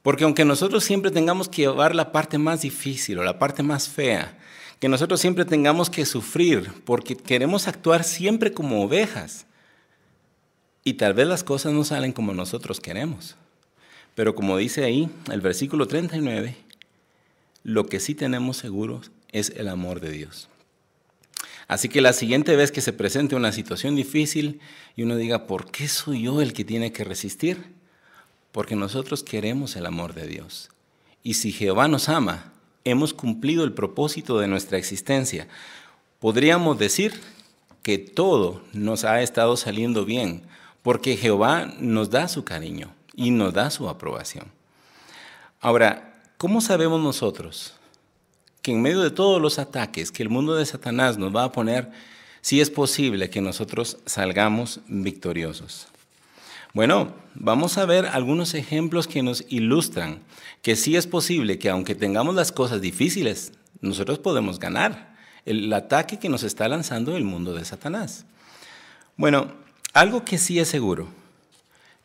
Porque 0.02 0.24
aunque 0.24 0.46
nosotros 0.46 0.84
siempre 0.84 1.12
tengamos 1.12 1.48
que 1.48 1.64
llevar 1.64 1.94
la 1.94 2.12
parte 2.12 2.38
más 2.38 2.62
difícil 2.62 3.20
o 3.20 3.24
la 3.24 3.38
parte 3.38 3.62
más 3.62 3.88
fea, 3.88 4.38
que 4.80 4.90
nosotros 4.90 5.20
siempre 5.20 5.46
tengamos 5.46 5.90
que 5.90 6.06
sufrir 6.06 6.72
porque 6.86 7.16
queremos 7.16 7.68
actuar 7.68 8.04
siempre 8.04 8.52
como 8.52 8.84
ovejas. 8.84 9.46
Y 10.84 10.94
tal 10.94 11.14
vez 11.14 11.28
las 11.28 11.44
cosas 11.44 11.74
no 11.74 11.84
salen 11.84 12.14
como 12.14 12.34
nosotros 12.34 12.80
queremos. 12.80 13.36
Pero 14.18 14.34
como 14.34 14.58
dice 14.58 14.84
ahí 14.84 15.12
el 15.32 15.42
versículo 15.42 15.88
39, 15.88 16.58
lo 17.62 17.86
que 17.86 18.00
sí 18.00 18.16
tenemos 18.16 18.58
seguro 18.58 19.02
es 19.32 19.52
el 19.56 19.68
amor 19.68 20.00
de 20.00 20.10
Dios. 20.10 20.50
Así 21.68 21.88
que 21.88 22.02
la 22.02 22.14
siguiente 22.14 22.56
vez 22.56 22.72
que 22.72 22.82
se 22.82 22.94
presente 22.94 23.36
una 23.36 23.52
situación 23.52 23.96
difícil 23.96 24.60
y 24.96 25.04
uno 25.04 25.18
diga, 25.18 25.46
¿por 25.46 25.70
qué 25.70 25.88
soy 25.88 26.24
yo 26.24 26.42
el 26.42 26.54
que 26.54 26.66
tiene 26.66 26.92
que 26.92 27.04
resistir? 27.04 27.76
Porque 28.52 28.76
nosotros 28.76 29.22
queremos 29.22 29.76
el 29.76 29.86
amor 29.86 30.16
de 30.16 30.26
Dios. 30.26 30.72
Y 31.22 31.36
si 31.36 31.52
Jehová 31.52 31.88
nos 31.88 32.10
ama, 32.10 32.54
hemos 32.86 33.14
cumplido 33.14 33.64
el 33.66 33.74
propósito 33.74 34.40
de 34.40 34.48
nuestra 34.48 34.80
existencia. 34.80 35.48
Podríamos 36.18 36.80
decir 36.80 37.14
que 37.84 38.00
todo 38.00 38.64
nos 38.74 39.04
ha 39.04 39.22
estado 39.22 39.58
saliendo 39.58 40.06
bien, 40.06 40.42
porque 40.82 41.18
Jehová 41.18 41.72
nos 41.78 42.10
da 42.10 42.28
su 42.28 42.44
cariño 42.44 42.98
y 43.18 43.32
nos 43.32 43.54
da 43.54 43.70
su 43.70 43.90
aprobación. 43.90 44.46
Ahora, 45.60 46.14
¿cómo 46.38 46.62
sabemos 46.62 47.02
nosotros 47.02 47.74
que 48.62 48.72
en 48.72 48.82
medio 48.82 49.02
de 49.02 49.12
todos 49.12 49.42
los 49.42 49.60
ataques 49.60 50.12
que 50.12 50.24
el 50.24 50.30
mundo 50.30 50.56
de 50.56 50.66
Satanás 50.66 51.18
nos 51.18 51.36
va 51.36 51.44
a 51.44 51.52
poner, 51.52 51.92
si 52.42 52.62
es 52.62 52.70
posible 52.70 53.30
que 53.30 53.42
nosotros 53.42 53.98
salgamos 54.06 54.80
victoriosos? 54.88 55.88
Bueno, 56.74 57.14
vamos 57.34 57.78
a 57.78 57.86
ver 57.86 58.06
algunos 58.06 58.54
ejemplos 58.54 59.08
que 59.08 59.24
nos 59.24 59.44
ilustran 59.50 60.20
que 60.62 60.76
sí 60.76 60.96
es 60.96 61.08
posible 61.08 61.58
que 61.58 61.70
aunque 61.70 61.96
tengamos 61.96 62.36
las 62.36 62.52
cosas 62.52 62.82
difíciles, 62.82 63.54
nosotros 63.82 64.20
podemos 64.20 64.60
ganar 64.60 65.16
el 65.46 65.72
ataque 65.74 66.20
que 66.20 66.30
nos 66.30 66.44
está 66.44 66.68
lanzando 66.68 67.18
el 67.18 67.24
mundo 67.24 67.54
de 67.54 67.66
Satanás. 67.66 68.26
Bueno, 69.16 69.54
algo 69.94 70.24
que 70.24 70.38
sí 70.38 70.60
es 70.60 70.68
seguro, 70.68 71.08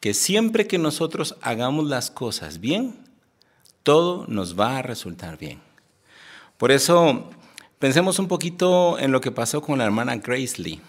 que 0.03 0.15
siempre 0.15 0.67
que 0.67 0.79
nosotros 0.79 1.37
hagamos 1.43 1.87
las 1.87 2.11
cosas 2.11 2.59
bien, 2.59 2.97
todo 3.85 4.27
nos 4.27 4.59
va 4.59 4.79
a 4.79 4.83
resultar 4.83 5.39
bien. 5.39 5.61
Por 6.59 6.73
eso, 6.73 7.31
pensemos 7.79 8.19
un 8.19 8.27
poquito 8.27 8.99
en 8.99 9.13
lo 9.13 9.21
que 9.21 9.31
pasó 9.31 9.63
con 9.63 9.79
la 9.79 9.85
hermana 9.85 10.17
Grace 10.17 10.61
Lee. 10.61 10.81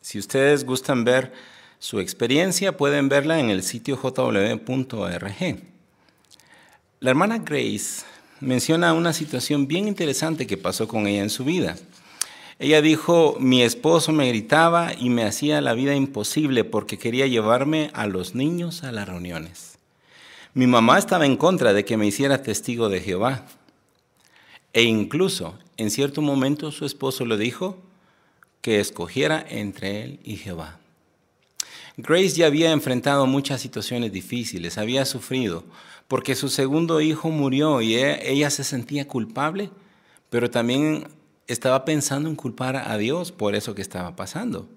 Si 0.00 0.18
ustedes 0.18 0.64
gustan 0.64 1.04
ver 1.04 1.34
su 1.78 2.00
experiencia, 2.00 2.74
pueden 2.74 3.10
verla 3.10 3.38
en 3.38 3.50
el 3.50 3.62
sitio 3.62 3.98
jw.org. 3.98 5.34
La 7.00 7.10
hermana 7.10 7.40
Grace 7.40 8.06
menciona 8.40 8.94
una 8.94 9.12
situación 9.12 9.68
bien 9.68 9.88
interesante 9.88 10.46
que 10.46 10.56
pasó 10.56 10.88
con 10.88 11.06
ella 11.06 11.20
en 11.20 11.28
su 11.28 11.44
vida. 11.44 11.76
Ella 12.58 12.80
dijo, 12.80 13.36
mi 13.40 13.62
esposo 13.62 14.12
me 14.12 14.28
gritaba 14.28 14.92
y 14.98 15.10
me 15.10 15.24
hacía 15.24 15.60
la 15.60 15.74
vida 15.74 15.94
imposible 15.94 16.64
porque 16.64 16.98
quería 16.98 17.26
llevarme 17.26 17.90
a 17.94 18.06
los 18.06 18.34
niños 18.34 18.84
a 18.84 18.92
las 18.92 19.08
reuniones. 19.08 19.78
Mi 20.54 20.66
mamá 20.66 20.98
estaba 20.98 21.26
en 21.26 21.36
contra 21.36 21.72
de 21.72 21.84
que 21.84 21.96
me 21.96 22.06
hiciera 22.06 22.42
testigo 22.42 22.88
de 22.88 23.00
Jehová. 23.00 23.44
E 24.72 24.82
incluso 24.82 25.58
en 25.76 25.90
cierto 25.90 26.22
momento 26.22 26.70
su 26.70 26.84
esposo 26.84 27.24
le 27.24 27.36
dijo 27.36 27.78
que 28.60 28.80
escogiera 28.80 29.44
entre 29.48 30.02
él 30.02 30.20
y 30.24 30.36
Jehová. 30.36 30.78
Grace 31.96 32.30
ya 32.30 32.46
había 32.46 32.72
enfrentado 32.72 33.26
muchas 33.26 33.60
situaciones 33.60 34.10
difíciles, 34.10 34.78
había 34.78 35.04
sufrido, 35.04 35.64
porque 36.08 36.34
su 36.34 36.48
segundo 36.48 37.00
hijo 37.00 37.30
murió 37.30 37.80
y 37.82 37.94
e, 37.94 38.30
ella, 38.30 38.50
se 38.50 38.64
sentía 38.64 39.06
culpable, 39.06 39.70
pero 40.28 40.50
también 40.50 41.08
estaba 41.46 41.84
pensando 41.84 42.28
en 42.28 42.36
culpar 42.36 42.76
a 42.76 42.96
Dios 42.96 43.32
por 43.32 43.54
eso 43.54 43.74
que 43.74 43.82
estaba 43.82 44.16
pasando. 44.16 44.68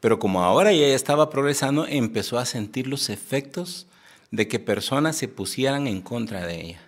Pero 0.00 0.18
como 0.18 0.42
ahora 0.42 0.72
ella 0.72 0.94
estaba 0.94 1.30
progresando, 1.30 1.86
empezó 1.86 2.38
a 2.38 2.44
sentir 2.44 2.88
los 2.88 3.08
efectos 3.08 3.86
de 4.30 4.48
que 4.48 4.58
personas 4.58 5.16
se 5.16 5.28
pusieran 5.28 5.86
en 5.86 6.00
contra 6.00 6.46
de 6.46 6.60
ella. 6.60 6.80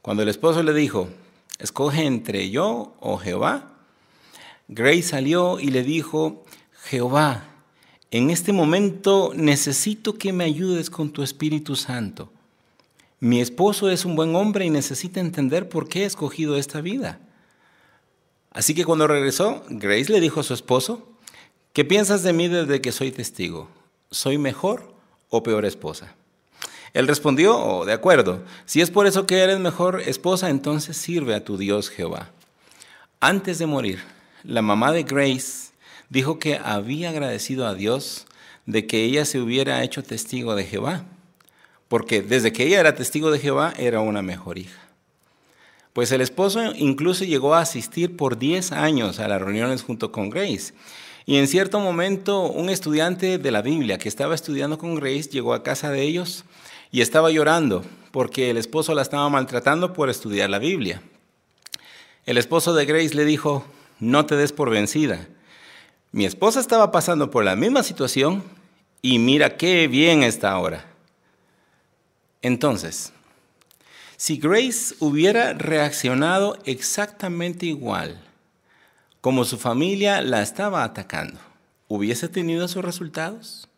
Cuando 0.00 0.22
el 0.22 0.28
esposo 0.28 0.62
le 0.62 0.72
dijo, 0.72 1.08
escoge 1.58 2.06
entre 2.06 2.48
yo 2.50 2.94
o 3.00 3.18
Jehová, 3.18 3.72
Grace 4.68 5.02
salió 5.02 5.60
y 5.60 5.68
le 5.68 5.82
dijo, 5.82 6.44
Jehová, 6.84 7.44
en 8.10 8.30
este 8.30 8.52
momento 8.52 9.32
necesito 9.34 10.14
que 10.14 10.32
me 10.32 10.44
ayudes 10.44 10.88
con 10.88 11.10
tu 11.10 11.22
Espíritu 11.22 11.76
Santo. 11.76 12.30
Mi 13.20 13.40
esposo 13.40 13.90
es 13.90 14.04
un 14.04 14.16
buen 14.16 14.34
hombre 14.34 14.64
y 14.64 14.70
necesita 14.70 15.20
entender 15.20 15.68
por 15.68 15.88
qué 15.88 16.04
he 16.04 16.06
escogido 16.06 16.56
esta 16.56 16.80
vida. 16.80 17.18
Así 18.50 18.74
que 18.74 18.84
cuando 18.84 19.06
regresó, 19.06 19.62
Grace 19.68 20.12
le 20.12 20.20
dijo 20.20 20.40
a 20.40 20.44
su 20.44 20.54
esposo, 20.54 21.08
¿qué 21.72 21.84
piensas 21.84 22.22
de 22.22 22.32
mí 22.32 22.48
desde 22.48 22.80
que 22.80 22.92
soy 22.92 23.10
testigo? 23.10 23.68
¿Soy 24.10 24.38
mejor 24.38 24.92
o 25.28 25.42
peor 25.42 25.64
esposa? 25.64 26.14
Él 26.94 27.06
respondió, 27.06 27.58
oh, 27.58 27.84
de 27.84 27.92
acuerdo, 27.92 28.42
si 28.64 28.80
es 28.80 28.90
por 28.90 29.06
eso 29.06 29.26
que 29.26 29.38
eres 29.38 29.58
mejor 29.58 30.00
esposa, 30.00 30.48
entonces 30.48 30.96
sirve 30.96 31.34
a 31.34 31.44
tu 31.44 31.58
Dios 31.58 31.90
Jehová. 31.90 32.30
Antes 33.20 33.58
de 33.58 33.66
morir, 33.66 34.02
la 34.42 34.62
mamá 34.62 34.92
de 34.92 35.02
Grace 35.02 35.72
dijo 36.08 36.38
que 36.38 36.58
había 36.62 37.10
agradecido 37.10 37.66
a 37.66 37.74
Dios 37.74 38.26
de 38.64 38.86
que 38.86 39.04
ella 39.04 39.24
se 39.24 39.40
hubiera 39.40 39.82
hecho 39.82 40.02
testigo 40.02 40.54
de 40.54 40.64
Jehová 40.64 41.04
porque 41.88 42.22
desde 42.22 42.52
que 42.52 42.64
ella 42.64 42.80
era 42.80 42.94
testigo 42.94 43.30
de 43.30 43.38
Jehová 43.38 43.72
era 43.78 44.00
una 44.00 44.22
mejor 44.22 44.58
hija. 44.58 44.80
Pues 45.98 46.12
el 46.12 46.20
esposo 46.20 46.60
incluso 46.76 47.24
llegó 47.24 47.56
a 47.56 47.60
asistir 47.62 48.16
por 48.16 48.38
10 48.38 48.70
años 48.70 49.18
a 49.18 49.26
las 49.26 49.42
reuniones 49.42 49.82
junto 49.82 50.12
con 50.12 50.30
Grace. 50.30 50.72
Y 51.26 51.38
en 51.38 51.48
cierto 51.48 51.80
momento 51.80 52.42
un 52.42 52.70
estudiante 52.70 53.36
de 53.38 53.50
la 53.50 53.62
Biblia 53.62 53.98
que 53.98 54.08
estaba 54.08 54.36
estudiando 54.36 54.78
con 54.78 54.94
Grace 54.94 55.24
llegó 55.24 55.54
a 55.54 55.64
casa 55.64 55.90
de 55.90 56.02
ellos 56.02 56.44
y 56.92 57.00
estaba 57.00 57.32
llorando 57.32 57.84
porque 58.12 58.48
el 58.48 58.58
esposo 58.58 58.94
la 58.94 59.02
estaba 59.02 59.28
maltratando 59.28 59.92
por 59.92 60.08
estudiar 60.08 60.50
la 60.50 60.60
Biblia. 60.60 61.02
El 62.26 62.38
esposo 62.38 62.74
de 62.74 62.86
Grace 62.86 63.16
le 63.16 63.24
dijo, 63.24 63.64
no 63.98 64.24
te 64.24 64.36
des 64.36 64.52
por 64.52 64.70
vencida. 64.70 65.26
Mi 66.12 66.26
esposa 66.26 66.60
estaba 66.60 66.92
pasando 66.92 67.32
por 67.32 67.42
la 67.42 67.56
misma 67.56 67.82
situación 67.82 68.44
y 69.02 69.18
mira 69.18 69.56
qué 69.56 69.88
bien 69.88 70.22
está 70.22 70.52
ahora. 70.52 70.84
Entonces, 72.40 73.12
si 74.18 74.36
Grace 74.36 74.96
hubiera 74.98 75.52
reaccionado 75.52 76.58
exactamente 76.64 77.66
igual 77.66 78.20
como 79.20 79.44
su 79.44 79.58
familia 79.58 80.22
la 80.22 80.42
estaba 80.42 80.82
atacando, 80.82 81.38
¿hubiese 81.86 82.28
tenido 82.28 82.66
sus 82.66 82.84
resultados? 82.84 83.68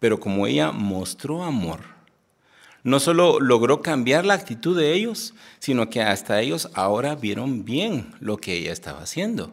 Pero 0.00 0.18
como 0.18 0.46
ella 0.46 0.72
mostró 0.72 1.44
amor, 1.44 1.80
no 2.84 3.00
solo 3.00 3.38
logró 3.38 3.82
cambiar 3.82 4.24
la 4.24 4.32
actitud 4.32 4.78
de 4.78 4.94
ellos, 4.94 5.34
sino 5.58 5.90
que 5.90 6.00
hasta 6.00 6.40
ellos 6.40 6.70
ahora 6.72 7.14
vieron 7.14 7.66
bien 7.66 8.14
lo 8.20 8.38
que 8.38 8.54
ella 8.54 8.72
estaba 8.72 9.02
haciendo. 9.02 9.52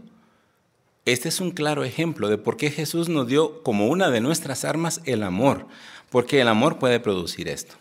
Este 1.04 1.28
es 1.28 1.42
un 1.42 1.52
claro 1.52 1.84
ejemplo 1.84 2.30
de 2.30 2.38
por 2.38 2.56
qué 2.56 2.72
Jesús 2.72 3.10
nos 3.10 3.28
dio 3.28 3.62
como 3.62 3.88
una 3.88 4.10
de 4.10 4.22
nuestras 4.22 4.64
armas 4.64 5.02
el 5.04 5.24
amor, 5.24 5.68
porque 6.10 6.40
el 6.40 6.48
amor 6.48 6.80
puede 6.80 7.02
producir 7.02 7.50
esto. 7.50 7.76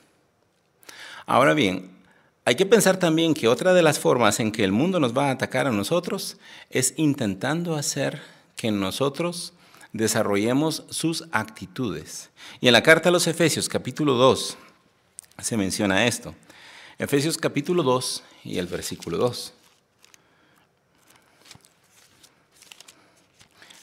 Ahora 1.25 1.55
bien, 1.55 2.00
hay 2.51 2.57
que 2.57 2.67
pensar 2.67 2.97
también 2.97 3.33
que 3.33 3.47
otra 3.47 3.75
de 3.75 3.83
las 3.85 4.01
formas 4.01 4.41
en 4.41 4.51
que 4.51 4.65
el 4.65 4.73
mundo 4.73 4.99
nos 4.99 5.17
va 5.17 5.29
a 5.29 5.31
atacar 5.31 5.69
a 5.69 5.71
nosotros 5.71 6.37
es 6.69 6.95
intentando 6.97 7.77
hacer 7.77 8.21
que 8.57 8.73
nosotros 8.73 9.53
desarrollemos 9.93 10.83
sus 10.91 11.27
actitudes. 11.31 12.31
Y 12.61 12.67
en 12.67 12.73
la 12.73 12.83
carta 12.83 13.09
a 13.09 13.13
los 13.13 13.29
Efesios 13.29 13.69
capítulo 13.69 14.15
2 14.15 14.57
se 15.39 15.57
menciona 15.57 16.09
esto. 16.09 16.35
Efesios 16.99 17.39
capítulo 17.39 17.85
2 17.85 18.25
y 18.43 18.59
el 18.59 18.67
versículo 18.67 19.17
2. 19.17 19.53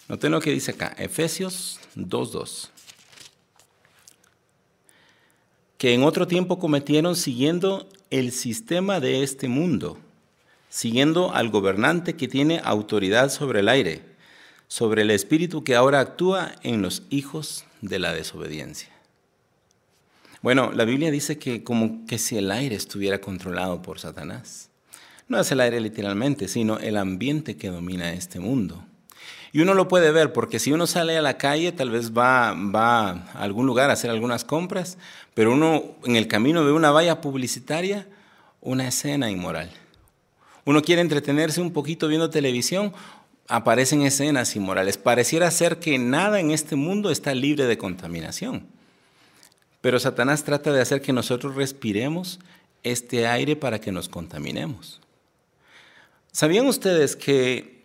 Noten 0.10 0.32
lo 0.34 0.42
que 0.42 0.52
dice 0.52 0.72
acá, 0.72 0.94
Efesios 0.98 1.80
2.2. 1.96 2.68
Que 5.78 5.94
en 5.94 6.04
otro 6.04 6.28
tiempo 6.28 6.60
cometieron 6.60 7.16
siguiendo 7.16 7.88
el 8.10 8.32
sistema 8.32 9.00
de 9.00 9.24
este 9.24 9.48
mundo, 9.48 9.98
siguiendo 10.70 11.34
al 11.34 11.50
gobernante 11.50 12.16
que 12.16 12.28
tiene 12.28 12.62
autoridad 12.64 13.30
sobre 13.30 13.62
el 13.62 13.70
aire, 13.70 14.02
sobre 14.68 15.04
el 15.04 15.12
espíritu 15.12 15.64
que 15.64 15.76
ahora 15.76 16.00
actúa 16.00 16.56
en 16.64 16.82
los 16.82 17.04
hijos 17.10 17.66
de 17.82 18.00
la 18.00 18.14
desobediencia. 18.14 18.90
Bueno, 20.42 20.72
la 20.72 20.86
Biblia 20.86 21.12
dice 21.12 21.38
que 21.40 21.64
como 21.64 22.06
que 22.06 22.18
si 22.18 22.38
el 22.38 22.52
aire 22.52 22.76
estuviera 22.76 23.20
controlado 23.20 23.82
por 23.82 24.00
Satanás. 24.00 24.70
No 25.28 25.40
es 25.40 25.52
el 25.52 25.60
aire 25.60 25.82
literalmente, 25.82 26.48
sino 26.48 26.80
el 26.80 26.96
ambiente 26.96 27.58
que 27.58 27.70
domina 27.70 28.14
este 28.14 28.40
mundo. 28.40 28.86
Y 29.52 29.62
uno 29.62 29.74
lo 29.74 29.88
puede 29.88 30.12
ver 30.12 30.34
porque 30.34 30.60
si 30.60 30.72
uno 30.72 30.88
sale 30.88 31.18
a 31.18 31.22
la 31.22 31.38
calle, 31.38 31.72
tal 31.72 31.90
vez 31.90 32.12
va, 32.12 32.54
va 32.54 33.10
a 33.10 33.44
algún 33.44 33.66
lugar 33.66 33.90
a 33.90 33.94
hacer 33.94 34.10
algunas 34.10 34.44
compras, 34.44 34.98
pero 35.34 35.54
uno 35.54 35.96
en 36.06 36.16
el 36.16 36.28
camino 36.28 36.66
ve 36.66 36.72
una 36.72 36.92
valla 36.92 37.22
publicitaria, 37.22 38.08
una 38.62 38.88
escena 38.88 39.32
inmoral. 39.32 39.72
Uno 40.66 40.82
quiere 40.82 41.02
entretenerse 41.02 41.62
un 41.62 41.72
poquito 41.72 42.08
viendo 42.08 42.30
televisión, 42.30 42.94
aparecen 43.48 44.02
escenas 44.02 44.56
inmorales. 44.56 44.98
Pareciera 44.98 45.50
ser 45.52 45.80
que 45.80 45.98
nada 45.98 46.40
en 46.40 46.52
este 46.52 46.76
mundo 46.76 47.10
está 47.10 47.34
libre 47.34 47.66
de 47.66 47.78
contaminación. 47.78 48.68
Pero 49.80 50.00
Satanás 50.00 50.44
trata 50.44 50.74
de 50.74 50.82
hacer 50.82 51.02
que 51.02 51.14
nosotros 51.14 51.56
respiremos 51.56 52.40
este 52.84 53.28
aire 53.28 53.56
para 53.56 53.80
que 53.80 53.92
nos 53.92 54.10
contaminemos. 54.10 55.00
¿Sabían 56.32 56.68
ustedes 56.68 57.16
que 57.16 57.77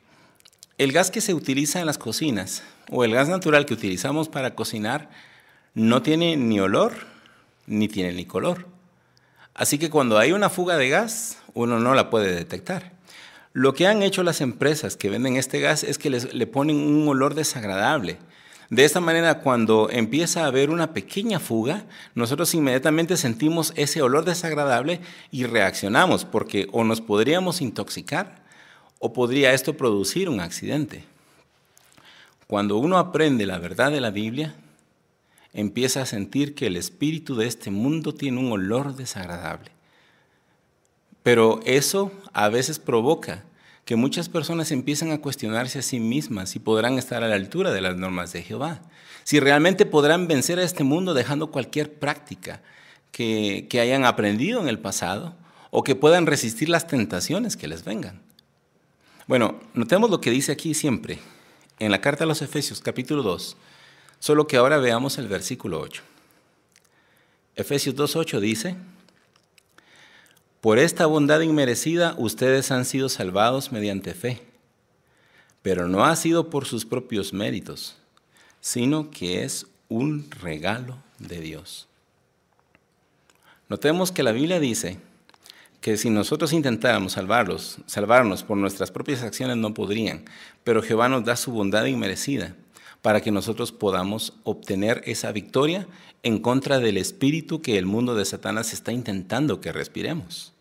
el 0.82 0.92
gas 0.92 1.10
que 1.10 1.20
se 1.20 1.34
utiliza 1.34 1.80
en 1.80 1.86
las 1.86 1.98
cocinas 1.98 2.62
o 2.90 3.04
el 3.04 3.12
gas 3.12 3.28
natural 3.28 3.66
que 3.66 3.74
utilizamos 3.74 4.28
para 4.28 4.54
cocinar 4.54 5.10
no 5.74 6.02
tiene 6.02 6.36
ni 6.36 6.60
olor 6.60 6.92
ni 7.66 7.88
tiene 7.88 8.12
ni 8.12 8.24
color? 8.24 8.66
Así 9.54 9.78
que 9.78 9.90
cuando 9.90 10.18
hay 10.18 10.32
una 10.32 10.50
fuga 10.50 10.76
de 10.76 10.88
gas, 10.88 11.38
uno 11.54 11.78
no 11.78 11.94
la 11.94 12.10
puede 12.10 12.34
detectar. 12.34 12.92
Lo 13.52 13.74
que 13.74 13.86
han 13.86 14.02
hecho 14.02 14.22
las 14.22 14.40
empresas 14.40 14.96
que 14.96 15.10
venden 15.10 15.36
este 15.36 15.60
gas 15.60 15.84
es 15.84 15.98
que 15.98 16.10
le 16.10 16.46
ponen 16.46 16.76
un 16.76 17.06
olor 17.06 17.34
desagradable 17.34 18.18
de 18.72 18.86
esta 18.86 19.00
manera, 19.00 19.40
cuando 19.40 19.90
empieza 19.90 20.44
a 20.44 20.46
haber 20.46 20.70
una 20.70 20.94
pequeña 20.94 21.38
fuga, 21.38 21.84
nosotros 22.14 22.54
inmediatamente 22.54 23.18
sentimos 23.18 23.74
ese 23.76 24.00
olor 24.00 24.24
desagradable 24.24 25.02
y 25.30 25.44
reaccionamos, 25.44 26.24
porque 26.24 26.68
o 26.72 26.82
nos 26.82 27.02
podríamos 27.02 27.60
intoxicar 27.60 28.41
o 29.04 29.12
podría 29.12 29.52
esto 29.52 29.76
producir 29.76 30.28
un 30.28 30.38
accidente. 30.38 31.02
Cuando 32.46 32.76
uno 32.76 32.98
aprende 32.98 33.46
la 33.46 33.58
verdad 33.58 33.90
de 33.90 34.00
la 34.00 34.10
Biblia, 34.10 34.54
empieza 35.52 36.02
a 36.02 36.06
sentir 36.06 36.54
que 36.54 36.68
el 36.68 36.76
espíritu 36.76 37.34
de 37.34 37.48
este 37.48 37.72
mundo 37.72 38.14
tiene 38.14 38.38
un 38.38 38.52
olor 38.52 38.94
desagradable. 38.94 39.72
Pero 41.24 41.58
eso 41.64 42.12
a 42.32 42.48
veces 42.48 42.78
provoca 42.78 43.42
que 43.84 43.96
muchas 43.96 44.28
personas 44.28 44.70
empiezan 44.70 45.10
a 45.10 45.20
cuestionarse 45.20 45.80
a 45.80 45.82
sí 45.82 45.98
mismas 45.98 46.50
si 46.50 46.60
podrán 46.60 46.96
estar 46.96 47.24
a 47.24 47.28
la 47.28 47.34
altura 47.34 47.72
de 47.72 47.80
las 47.80 47.96
normas 47.96 48.32
de 48.32 48.44
Jehová, 48.44 48.82
si 49.24 49.40
realmente 49.40 49.84
podrán 49.84 50.28
vencer 50.28 50.60
a 50.60 50.62
este 50.62 50.84
mundo 50.84 51.12
dejando 51.12 51.50
cualquier 51.50 51.92
práctica 51.92 52.62
que, 53.10 53.66
que 53.68 53.80
hayan 53.80 54.04
aprendido 54.04 54.60
en 54.60 54.68
el 54.68 54.78
pasado 54.78 55.34
o 55.72 55.82
que 55.82 55.96
puedan 55.96 56.26
resistir 56.26 56.68
las 56.68 56.86
tentaciones 56.86 57.56
que 57.56 57.66
les 57.66 57.84
vengan. 57.84 58.22
Bueno, 59.32 59.58
notemos 59.72 60.10
lo 60.10 60.20
que 60.20 60.30
dice 60.30 60.52
aquí 60.52 60.74
siempre, 60.74 61.18
en 61.78 61.90
la 61.90 62.02
carta 62.02 62.24
a 62.24 62.26
los 62.26 62.42
Efesios 62.42 62.82
capítulo 62.82 63.22
2, 63.22 63.56
solo 64.18 64.46
que 64.46 64.58
ahora 64.58 64.76
veamos 64.76 65.16
el 65.16 65.26
versículo 65.26 65.80
8. 65.80 66.02
Efesios 67.56 67.96
2.8 67.96 68.40
dice, 68.40 68.76
por 70.60 70.78
esta 70.78 71.06
bondad 71.06 71.40
inmerecida 71.40 72.14
ustedes 72.18 72.70
han 72.70 72.84
sido 72.84 73.08
salvados 73.08 73.72
mediante 73.72 74.12
fe, 74.12 74.42
pero 75.62 75.88
no 75.88 76.04
ha 76.04 76.14
sido 76.14 76.50
por 76.50 76.66
sus 76.66 76.84
propios 76.84 77.32
méritos, 77.32 77.96
sino 78.60 79.10
que 79.10 79.44
es 79.44 79.66
un 79.88 80.30
regalo 80.42 80.98
de 81.18 81.40
Dios. 81.40 81.88
Notemos 83.70 84.12
que 84.12 84.24
la 84.24 84.32
Biblia 84.32 84.60
dice 84.60 84.98
que 85.82 85.96
si 85.96 86.10
nosotros 86.10 86.52
intentáramos 86.52 87.12
salvarlos, 87.12 87.78
salvarnos 87.86 88.44
por 88.44 88.56
nuestras 88.56 88.92
propias 88.92 89.22
acciones 89.22 89.56
no 89.56 89.74
podrían, 89.74 90.24
pero 90.62 90.80
Jehová 90.80 91.08
nos 91.08 91.24
da 91.24 91.34
su 91.34 91.50
bondad 91.50 91.84
inmerecida 91.86 92.54
para 93.02 93.20
que 93.20 93.32
nosotros 93.32 93.72
podamos 93.72 94.34
obtener 94.44 95.02
esa 95.06 95.32
victoria 95.32 95.88
en 96.22 96.38
contra 96.38 96.78
del 96.78 96.98
espíritu 96.98 97.62
que 97.62 97.78
el 97.78 97.86
mundo 97.86 98.14
de 98.14 98.24
Satanás 98.24 98.72
está 98.72 98.92
intentando 98.92 99.60
que 99.60 99.72
respiremos. 99.72 100.52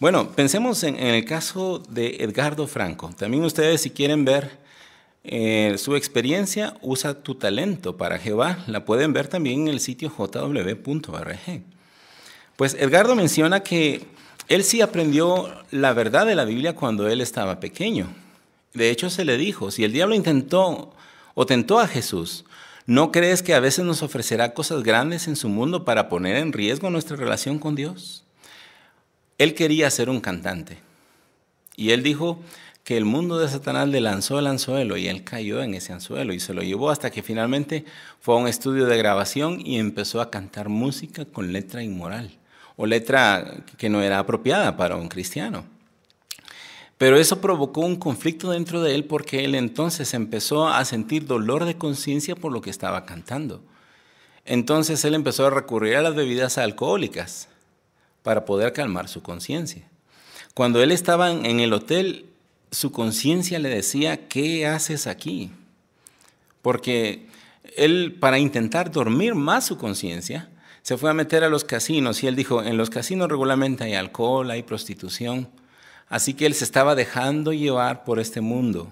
Bueno, 0.00 0.30
pensemos 0.30 0.82
en, 0.82 0.96
el 0.98 1.26
caso 1.26 1.82
de 1.90 2.16
Edgardo 2.20 2.66
Franco. 2.66 3.10
También 3.18 3.44
ustedes 3.44 3.82
si 3.82 3.90
quieren 3.90 4.24
ver 4.24 4.58
eh, 5.24 5.74
su 5.76 5.94
experiencia, 5.94 6.74
usa 6.80 7.22
tu 7.22 7.34
talento 7.34 7.98
para 7.98 8.18
Jehová. 8.18 8.64
La 8.66 8.86
pueden 8.86 9.12
ver 9.12 9.28
también 9.28 9.62
en 9.62 9.68
el 9.68 9.80
sitio 9.80 10.08
jw.org. 10.08 11.38
Pues 12.56 12.74
Edgardo 12.74 13.14
menciona 13.14 13.60
que 13.60 14.13
él 14.48 14.62
sí 14.62 14.82
aprendió 14.82 15.48
la 15.70 15.92
verdad 15.94 16.26
de 16.26 16.34
la 16.34 16.44
Biblia 16.44 16.74
cuando 16.74 17.08
él 17.08 17.20
estaba 17.20 17.60
pequeño. 17.60 18.08
De 18.74 18.90
hecho, 18.90 19.08
se 19.08 19.24
le 19.24 19.38
dijo, 19.38 19.70
si 19.70 19.84
el 19.84 19.92
diablo 19.92 20.14
intentó 20.14 20.92
o 21.34 21.46
tentó 21.46 21.78
a 21.78 21.88
Jesús, 21.88 22.44
¿no 22.86 23.10
crees 23.10 23.42
que 23.42 23.54
a 23.54 23.60
veces 23.60 23.84
nos 23.84 24.02
ofrecerá 24.02 24.52
cosas 24.52 24.82
grandes 24.82 25.28
en 25.28 25.36
su 25.36 25.48
mundo 25.48 25.84
para 25.84 26.08
poner 26.08 26.36
en 26.36 26.52
riesgo 26.52 26.90
nuestra 26.90 27.16
relación 27.16 27.58
con 27.58 27.74
Dios? 27.74 28.24
Él 29.38 29.54
quería 29.54 29.90
ser 29.90 30.10
un 30.10 30.20
cantante. 30.20 30.78
Y 31.76 31.90
él 31.90 32.02
dijo 32.02 32.40
que 32.84 32.98
el 32.98 33.06
mundo 33.06 33.38
de 33.38 33.48
Satanás 33.48 33.88
le 33.88 34.00
lanzó 34.00 34.38
el 34.38 34.46
anzuelo 34.46 34.98
y 34.98 35.08
él 35.08 35.24
cayó 35.24 35.62
en 35.62 35.74
ese 35.74 35.94
anzuelo 35.94 36.34
y 36.34 36.40
se 36.40 36.52
lo 36.52 36.62
llevó 36.62 36.90
hasta 36.90 37.10
que 37.10 37.22
finalmente 37.22 37.86
fue 38.20 38.34
a 38.34 38.38
un 38.38 38.46
estudio 38.46 38.84
de 38.84 38.98
grabación 38.98 39.64
y 39.64 39.78
empezó 39.78 40.20
a 40.20 40.30
cantar 40.30 40.68
música 40.68 41.24
con 41.24 41.52
letra 41.52 41.82
inmoral 41.82 42.36
o 42.76 42.86
letra 42.86 43.64
que 43.76 43.88
no 43.88 44.02
era 44.02 44.18
apropiada 44.18 44.76
para 44.76 44.96
un 44.96 45.08
cristiano. 45.08 45.64
Pero 46.98 47.18
eso 47.18 47.40
provocó 47.40 47.80
un 47.80 47.96
conflicto 47.96 48.50
dentro 48.50 48.82
de 48.82 48.94
él 48.94 49.04
porque 49.04 49.44
él 49.44 49.54
entonces 49.54 50.14
empezó 50.14 50.68
a 50.68 50.84
sentir 50.84 51.26
dolor 51.26 51.64
de 51.64 51.76
conciencia 51.76 52.36
por 52.36 52.52
lo 52.52 52.60
que 52.60 52.70
estaba 52.70 53.04
cantando. 53.04 53.62
Entonces 54.44 55.04
él 55.04 55.14
empezó 55.14 55.46
a 55.46 55.50
recurrir 55.50 55.96
a 55.96 56.02
las 56.02 56.14
bebidas 56.14 56.58
alcohólicas 56.58 57.48
para 58.22 58.44
poder 58.44 58.72
calmar 58.72 59.08
su 59.08 59.22
conciencia. 59.22 59.88
Cuando 60.54 60.82
él 60.82 60.92
estaba 60.92 61.30
en 61.30 61.60
el 61.60 61.72
hotel, 61.72 62.26
su 62.70 62.92
conciencia 62.92 63.58
le 63.58 63.68
decía, 63.68 64.28
¿qué 64.28 64.66
haces 64.66 65.06
aquí? 65.06 65.50
Porque 66.62 67.26
él, 67.76 68.16
para 68.20 68.38
intentar 68.38 68.90
dormir 68.90 69.34
más 69.34 69.66
su 69.66 69.78
conciencia, 69.78 70.48
se 70.84 70.98
fue 70.98 71.08
a 71.08 71.14
meter 71.14 71.44
a 71.44 71.48
los 71.48 71.64
casinos 71.64 72.22
y 72.22 72.26
él 72.26 72.36
dijo, 72.36 72.62
en 72.62 72.76
los 72.76 72.90
casinos 72.90 73.30
regularmente 73.30 73.84
hay 73.84 73.94
alcohol, 73.94 74.50
hay 74.50 74.62
prostitución. 74.62 75.48
Así 76.10 76.34
que 76.34 76.44
él 76.44 76.52
se 76.52 76.64
estaba 76.64 76.94
dejando 76.94 77.54
llevar 77.54 78.04
por 78.04 78.20
este 78.20 78.42
mundo. 78.42 78.90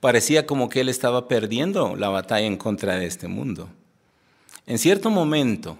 Parecía 0.00 0.44
como 0.44 0.68
que 0.68 0.80
él 0.80 0.88
estaba 0.88 1.28
perdiendo 1.28 1.94
la 1.94 2.08
batalla 2.08 2.48
en 2.48 2.56
contra 2.56 2.96
de 2.96 3.06
este 3.06 3.28
mundo. 3.28 3.68
En 4.66 4.78
cierto 4.78 5.08
momento 5.08 5.78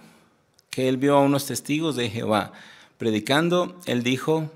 que 0.69 0.87
él 0.87 0.95
vio 0.95 1.17
a 1.17 1.21
unos 1.21 1.47
testigos 1.47 1.97
de 1.97 2.09
Jehová 2.09 2.53
predicando, 2.97 3.77
él 3.87 4.03
dijo, 4.03 4.49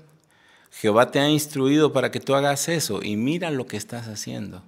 Jehová 0.72 1.10
te 1.10 1.20
ha 1.20 1.28
instruido 1.28 1.92
para 1.92 2.10
que 2.10 2.20
tú 2.20 2.34
hagas 2.34 2.70
eso 2.70 3.02
y 3.02 3.16
mira 3.16 3.50
lo 3.50 3.66
que 3.66 3.76
estás 3.76 4.08
haciendo. 4.08 4.62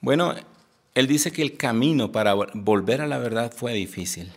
Bueno, 0.00 0.34
él 0.96 1.06
dice 1.06 1.30
que 1.30 1.42
el 1.42 1.56
camino 1.56 2.10
para 2.10 2.34
volver 2.34 3.02
a 3.02 3.06
la 3.06 3.18
verdad 3.18 3.52
fue 3.56 3.72
difícil. 3.72 4.32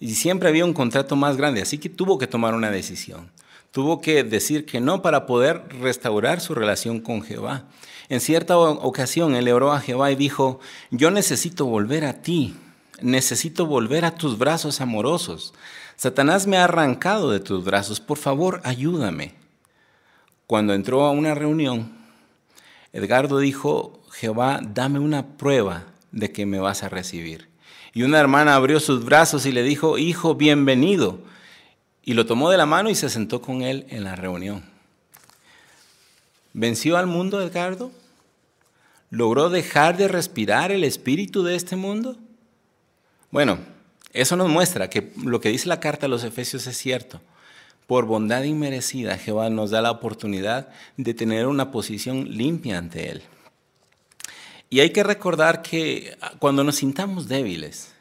Y 0.00 0.14
siempre 0.14 0.48
había 0.48 0.64
un 0.64 0.74
contrato 0.74 1.16
más 1.16 1.36
grande, 1.36 1.62
así 1.62 1.78
que 1.78 1.88
tuvo 1.88 2.18
que 2.18 2.26
tomar 2.26 2.54
una 2.54 2.70
decisión. 2.70 3.30
Tuvo 3.70 4.00
que 4.00 4.22
decir 4.22 4.66
que 4.66 4.80
no 4.80 5.02
para 5.02 5.26
poder 5.26 5.64
restaurar 5.80 6.40
su 6.40 6.54
relación 6.54 7.00
con 7.00 7.22
Jehová. 7.22 7.64
En 8.08 8.20
cierta 8.20 8.58
ocasión 8.58 9.34
él 9.34 9.48
oró 9.48 9.72
a 9.72 9.80
Jehová 9.80 10.12
y 10.12 10.16
dijo, 10.16 10.60
yo 10.90 11.10
necesito 11.10 11.66
volver 11.66 12.04
a 12.04 12.22
ti, 12.22 12.54
necesito 13.00 13.66
volver 13.66 14.04
a 14.04 14.14
tus 14.14 14.38
brazos 14.38 14.80
amorosos. 14.80 15.54
Satanás 15.96 16.46
me 16.46 16.56
ha 16.56 16.64
arrancado 16.64 17.30
de 17.30 17.40
tus 17.40 17.64
brazos, 17.64 18.00
por 18.00 18.18
favor, 18.18 18.60
ayúdame. 18.64 19.34
Cuando 20.46 20.74
entró 20.74 21.04
a 21.04 21.10
una 21.10 21.34
reunión, 21.34 21.96
Edgardo 22.92 23.38
dijo, 23.38 24.02
Jehová, 24.12 24.60
dame 24.62 24.98
una 24.98 25.36
prueba 25.36 25.84
de 26.12 26.30
que 26.30 26.46
me 26.46 26.60
vas 26.60 26.82
a 26.82 26.88
recibir. 26.88 27.48
Y 27.92 28.02
una 28.02 28.18
hermana 28.18 28.54
abrió 28.54 28.80
sus 28.80 29.04
brazos 29.04 29.46
y 29.46 29.52
le 29.52 29.62
dijo, 29.62 29.98
hijo, 29.98 30.34
bienvenido. 30.34 31.18
Y 32.02 32.14
lo 32.14 32.26
tomó 32.26 32.50
de 32.50 32.56
la 32.56 32.66
mano 32.66 32.90
y 32.90 32.94
se 32.94 33.08
sentó 33.08 33.40
con 33.40 33.62
él 33.62 33.86
en 33.88 34.04
la 34.04 34.16
reunión. 34.16 34.64
¿Venció 36.52 36.96
al 36.96 37.06
mundo 37.06 37.40
Edgardo? 37.40 37.90
logró 39.14 39.48
dejar 39.48 39.96
de 39.96 40.08
respirar 40.08 40.72
el 40.72 40.82
espíritu 40.82 41.44
de 41.44 41.54
este 41.54 41.76
mundo? 41.76 42.16
Bueno, 43.30 43.58
eso 44.12 44.36
nos 44.36 44.48
muestra 44.48 44.90
que 44.90 45.12
lo 45.22 45.40
que 45.40 45.50
dice 45.50 45.68
la 45.68 45.80
carta 45.80 46.06
a 46.06 46.08
los 46.08 46.24
Efesios 46.24 46.66
es 46.66 46.76
cierto. 46.76 47.20
Por 47.86 48.06
bondad 48.06 48.42
inmerecida, 48.42 49.18
Jehová 49.18 49.50
nos 49.50 49.70
da 49.70 49.82
la 49.82 49.90
oportunidad 49.90 50.68
de 50.96 51.14
tener 51.14 51.46
una 51.46 51.70
posición 51.70 52.36
limpia 52.36 52.78
ante 52.78 53.10
Él. 53.10 53.22
Y 54.74 54.80
hay 54.80 54.90
que 54.90 55.04
recordar 55.04 55.62
que 55.62 56.18
cuando 56.40 56.64
nos 56.64 56.74
sintamos 56.74 57.28
débiles, 57.28 57.92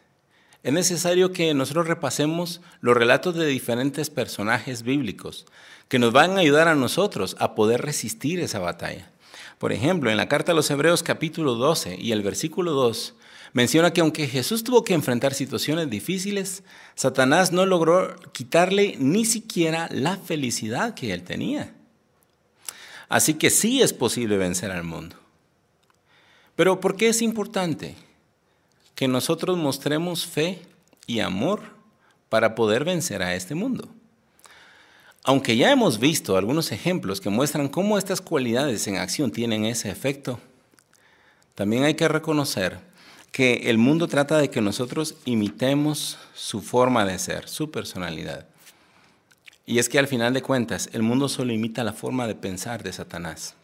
es 0.64 0.74
necesario 0.74 1.32
que 1.32 1.54
nosotros 1.54 1.88
repasemos 1.88 2.62
los 2.82 2.98
relatos 2.98 3.36
de 3.36 3.46
diferentes 3.46 4.10
personajes 4.10 4.82
bíblicos 4.82 5.46
que 5.88 6.00
nos 6.00 6.14
van 6.14 6.32
a 6.32 6.40
ayudar 6.40 6.68
a 6.68 6.74
nosotros 6.74 7.36
a 7.38 7.54
poder 7.54 7.84
resistir 7.84 8.40
esa 8.40 8.58
batalla. 8.58 9.12
Por 9.60 9.72
ejemplo, 9.72 10.10
en 10.10 10.18
la 10.18 10.28
carta 10.28 10.52
a 10.52 10.56
los 10.56 10.72
Hebreos 10.72 11.04
capítulo 11.04 11.54
12 11.54 11.96
y 12.02 12.12
el 12.12 12.24
versículo 12.24 12.72
2 12.72 13.14
menciona 13.54 13.94
que 13.94 14.02
aunque 14.02 14.28
Jesús 14.28 14.64
tuvo 14.64 14.84
que 14.84 14.96
enfrentar 14.96 15.36
situaciones 15.36 15.92
difíciles, 15.92 16.64
Satanás 16.96 17.52
no 17.52 17.68
logró 17.68 18.16
quitarle 18.32 18.96
ni 18.98 19.26
siquiera 19.26 19.90
la 19.92 20.18
felicidad 20.18 20.96
que 20.96 21.14
él 21.14 21.22
tenía. 21.22 21.76
Así 23.10 23.36
que 23.36 23.52
sí 23.52 23.84
es 23.84 23.94
posible 23.94 24.38
vencer 24.38 24.72
al 24.72 24.84
mundo. 24.84 25.23
Pero 26.56 26.80
¿por 26.80 26.96
qué 26.96 27.10
es 27.10 27.22
importante 27.22 27.96
que 28.96 29.08
nosotros 29.08 29.58
mostremos 29.58 30.26
fe 30.26 30.62
y 31.08 31.20
amor 31.20 31.62
para 32.30 32.56
poder 32.56 32.86
vencer 32.86 33.24
a 33.24 33.36
este 33.36 33.56
mundo? 33.56 33.90
Aunque 35.24 35.56
ya 35.56 35.72
hemos 35.72 36.00
visto 36.00 36.36
algunos 36.38 36.72
ejemplos 36.72 37.22
que 37.22 37.30
muestran 37.30 37.70
cómo 37.70 37.98
estas 37.98 38.22
cualidades 38.22 38.88
en 38.88 38.98
acción 38.98 39.32
tienen 39.32 39.66
ese 39.66 39.90
efecto, 39.90 40.40
también 41.56 41.84
hay 41.84 41.94
que 41.94 42.08
reconocer 42.08 42.80
que 43.32 43.70
el 43.70 43.78
mundo 43.78 44.08
trata 44.08 44.38
de 44.38 44.50
que 44.50 44.62
nosotros 44.62 45.16
imitemos 45.26 46.20
su 46.36 46.62
forma 46.62 47.06
de 47.06 47.18
ser, 47.18 47.50
su 47.50 47.72
personalidad. 47.72 48.46
Y 49.66 49.80
es 49.80 49.90
que 49.90 49.98
al 49.98 50.08
final 50.08 50.34
de 50.34 50.42
cuentas, 50.42 50.90
el 50.94 51.04
mundo 51.04 51.30
solo 51.30 51.54
imita 51.54 51.84
la 51.84 51.94
forma 51.94 52.28
de 52.28 52.36
pensar 52.36 52.84
de 52.84 52.94
Satanás. 52.94 53.56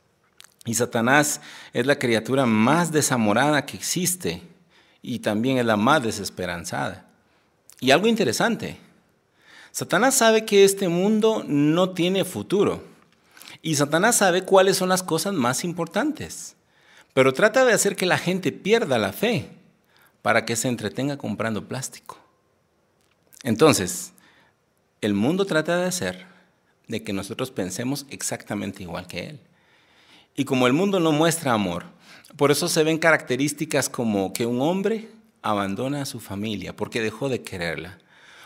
Y 0.66 0.74
Satanás 0.76 1.42
es 1.74 1.86
la 1.86 1.98
criatura 1.98 2.46
más 2.46 2.92
desamorada 2.92 3.66
que 3.66 3.78
existe 3.78 4.42
y 5.02 5.20
también 5.20 5.58
es 5.58 5.66
la 5.66 5.78
más 5.78 6.04
desesperanzada. 6.04 7.06
Y 7.80 7.92
algo 7.92 8.08
interesante, 8.08 8.78
Satanás 9.72 10.16
sabe 10.16 10.46
que 10.46 10.66
este 10.66 10.90
mundo 10.90 11.44
no 11.48 11.92
tiene 11.92 12.26
futuro. 12.26 12.84
Y 13.62 13.76
Satanás 13.76 14.18
sabe 14.18 14.44
cuáles 14.44 14.78
son 14.78 14.90
las 14.90 15.04
cosas 15.04 15.34
más 15.34 15.64
importantes. 15.64 16.56
Pero 17.14 17.34
trata 17.34 17.66
de 17.66 17.74
hacer 17.74 17.96
que 17.96 18.06
la 18.06 18.18
gente 18.18 18.52
pierda 18.52 18.98
la 18.98 19.14
fe 19.14 19.50
para 20.22 20.46
que 20.46 20.56
se 20.56 20.68
entretenga 20.68 21.18
comprando 21.18 21.68
plástico. 21.68 22.18
Entonces, 23.44 24.14
el 25.02 25.14
mundo 25.14 25.46
trata 25.46 25.78
de 25.78 25.86
hacer 25.86 26.26
de 26.88 27.04
que 27.04 27.14
nosotros 27.14 27.52
pensemos 27.52 28.06
exactamente 28.10 28.84
igual 28.84 29.08
que 29.08 29.28
él. 29.30 29.40
Y 30.40 30.46
como 30.46 30.68
el 30.68 30.72
mundo 30.72 31.02
no 31.02 31.12
muestra 31.12 31.52
amor, 31.52 31.84
por 32.38 32.50
eso 32.50 32.70
se 32.70 32.86
ven 32.86 32.98
características 32.98 33.90
como 33.90 34.32
que 34.32 34.46
un 34.46 34.62
hombre 34.62 35.10
abandona 35.42 36.02
a 36.02 36.06
su 36.06 36.22
familia 36.22 36.74
porque 36.74 37.02
dejó 37.02 37.28
de 37.28 37.42
quererla. 37.42 37.98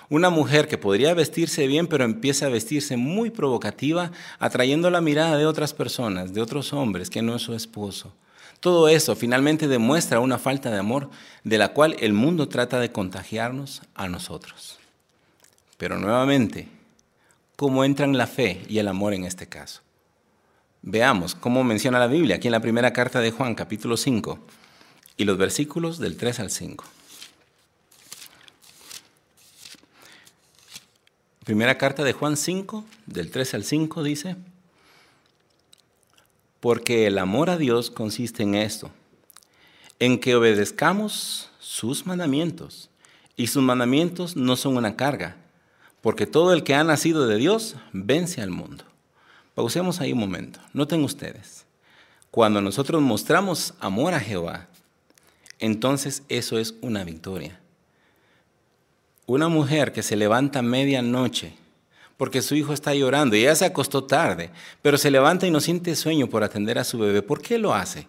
Una 0.09 0.31
mujer 0.31 0.67
que 0.67 0.79
podría 0.79 1.13
vestirse 1.13 1.67
bien, 1.67 1.85
pero 1.85 2.03
empieza 2.03 2.47
a 2.47 2.49
vestirse 2.49 2.97
muy 2.97 3.29
provocativa, 3.29 4.11
atrayendo 4.39 4.89
la 4.89 5.01
mirada 5.01 5.37
de 5.37 5.45
otras 5.45 5.75
personas, 5.75 6.33
de 6.33 6.41
otros 6.41 6.73
hombres 6.73 7.11
que 7.11 7.21
no 7.21 7.35
es 7.35 7.43
su 7.43 7.53
esposo. 7.53 8.11
Todo 8.59 8.87
eso 8.87 9.15
finalmente 9.15 9.67
demuestra 9.67 10.19
una 10.19 10.39
falta 10.39 10.71
de 10.71 10.79
amor 10.79 11.11
de 11.43 11.59
la 11.59 11.73
cual 11.73 11.95
el 11.99 12.13
mundo 12.13 12.49
trata 12.49 12.79
de 12.79 12.91
contagiarnos 12.91 13.83
a 13.93 14.07
nosotros. 14.07 14.79
Pero 15.77 15.99
nuevamente, 15.99 16.69
¿cómo 17.55 17.85
entran 17.85 18.17
la 18.17 18.25
fe 18.25 18.63
y 18.67 18.79
el 18.79 18.87
amor 18.87 19.13
en 19.13 19.25
este 19.25 19.45
caso? 19.45 19.83
Veamos 20.85 21.33
cómo 21.33 21.63
menciona 21.63 21.97
la 21.97 22.07
Biblia 22.07 22.35
aquí 22.35 22.49
en 22.49 22.51
la 22.51 22.59
primera 22.59 22.91
carta 22.91 23.21
de 23.21 23.31
Juan, 23.31 23.55
capítulo 23.55 23.95
5, 23.95 24.37
y 25.15 25.23
los 25.23 25.37
versículos 25.37 25.97
del 25.97 26.17
3 26.17 26.41
al 26.41 26.49
5. 26.51 26.83
Primera 31.45 31.77
carta 31.77 32.03
de 32.03 32.11
Juan 32.11 32.35
5, 32.35 32.83
del 33.05 33.31
3 33.31 33.53
al 33.53 33.63
5 33.63 34.03
dice, 34.03 34.35
porque 36.59 37.07
el 37.07 37.17
amor 37.17 37.49
a 37.49 37.57
Dios 37.57 37.89
consiste 37.89 38.43
en 38.43 38.55
esto, 38.55 38.91
en 39.99 40.19
que 40.19 40.35
obedezcamos 40.35 41.49
sus 41.59 42.05
mandamientos. 42.05 42.89
Y 43.37 43.47
sus 43.47 43.63
mandamientos 43.63 44.35
no 44.35 44.57
son 44.57 44.75
una 44.75 44.97
carga, 44.97 45.37
porque 46.01 46.27
todo 46.27 46.51
el 46.51 46.63
que 46.63 46.75
ha 46.75 46.83
nacido 46.83 47.25
de 47.25 47.37
Dios 47.37 47.77
vence 47.93 48.41
al 48.41 48.49
mundo. 48.49 48.83
Pausemos 49.55 50.01
ahí 50.01 50.13
un 50.13 50.19
momento. 50.19 50.59
Noten 50.73 51.03
ustedes, 51.03 51.65
cuando 52.31 52.61
nosotros 52.61 53.01
mostramos 53.01 53.73
amor 53.79 54.13
a 54.13 54.19
Jehová, 54.19 54.67
entonces 55.59 56.23
eso 56.29 56.57
es 56.57 56.75
una 56.81 57.03
victoria. 57.03 57.59
Una 59.25 59.47
mujer 59.47 59.93
que 59.93 60.03
se 60.03 60.15
levanta 60.15 60.61
medianoche 60.61 61.53
porque 62.17 62.41
su 62.41 62.55
hijo 62.55 62.73
está 62.73 62.93
llorando 62.93 63.35
y 63.35 63.41
ella 63.41 63.55
se 63.55 63.65
acostó 63.65 64.03
tarde, 64.03 64.49
pero 64.81 64.97
se 64.97 65.11
levanta 65.11 65.47
y 65.47 65.51
no 65.51 65.59
siente 65.59 65.95
sueño 65.95 66.27
por 66.27 66.43
atender 66.43 66.77
a 66.79 66.83
su 66.83 66.97
bebé. 66.97 67.21
¿Por 67.21 67.41
qué 67.41 67.57
lo 67.57 67.73
hace? 67.73 68.07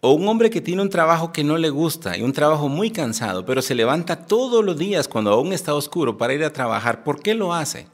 O 0.00 0.12
un 0.12 0.26
hombre 0.28 0.50
que 0.50 0.60
tiene 0.60 0.82
un 0.82 0.90
trabajo 0.90 1.32
que 1.32 1.44
no 1.44 1.56
le 1.58 1.70
gusta 1.70 2.16
y 2.16 2.22
un 2.22 2.32
trabajo 2.32 2.68
muy 2.68 2.90
cansado, 2.90 3.46
pero 3.46 3.62
se 3.62 3.74
levanta 3.74 4.26
todos 4.26 4.64
los 4.64 4.76
días 4.76 5.08
cuando 5.08 5.32
aún 5.32 5.52
está 5.52 5.74
oscuro 5.74 6.18
para 6.18 6.34
ir 6.34 6.44
a 6.44 6.52
trabajar. 6.52 7.04
¿Por 7.04 7.22
qué 7.22 7.34
lo 7.34 7.54
hace? 7.54 7.86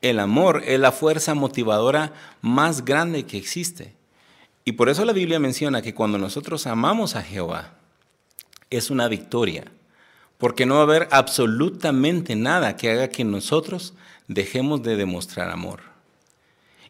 El 0.00 0.20
amor 0.20 0.62
es 0.64 0.78
la 0.78 0.92
fuerza 0.92 1.34
motivadora 1.34 2.12
más 2.40 2.84
grande 2.84 3.26
que 3.26 3.38
existe. 3.38 3.94
Y 4.64 4.72
por 4.72 4.88
eso 4.88 5.04
la 5.04 5.12
Biblia 5.12 5.38
menciona 5.38 5.82
que 5.82 5.94
cuando 5.94 6.18
nosotros 6.18 6.66
amamos 6.66 7.16
a 7.16 7.22
Jehová, 7.22 7.74
es 8.70 8.90
una 8.90 9.08
victoria 9.08 9.64
porque 10.38 10.66
no 10.66 10.74
va 10.74 10.80
a 10.80 10.84
haber 10.84 11.08
absolutamente 11.10 12.36
nada 12.36 12.76
que 12.76 12.90
haga 12.90 13.08
que 13.08 13.24
nosotros 13.24 13.94
dejemos 14.28 14.82
de 14.82 14.96
demostrar 14.96 15.50
amor. 15.50 15.80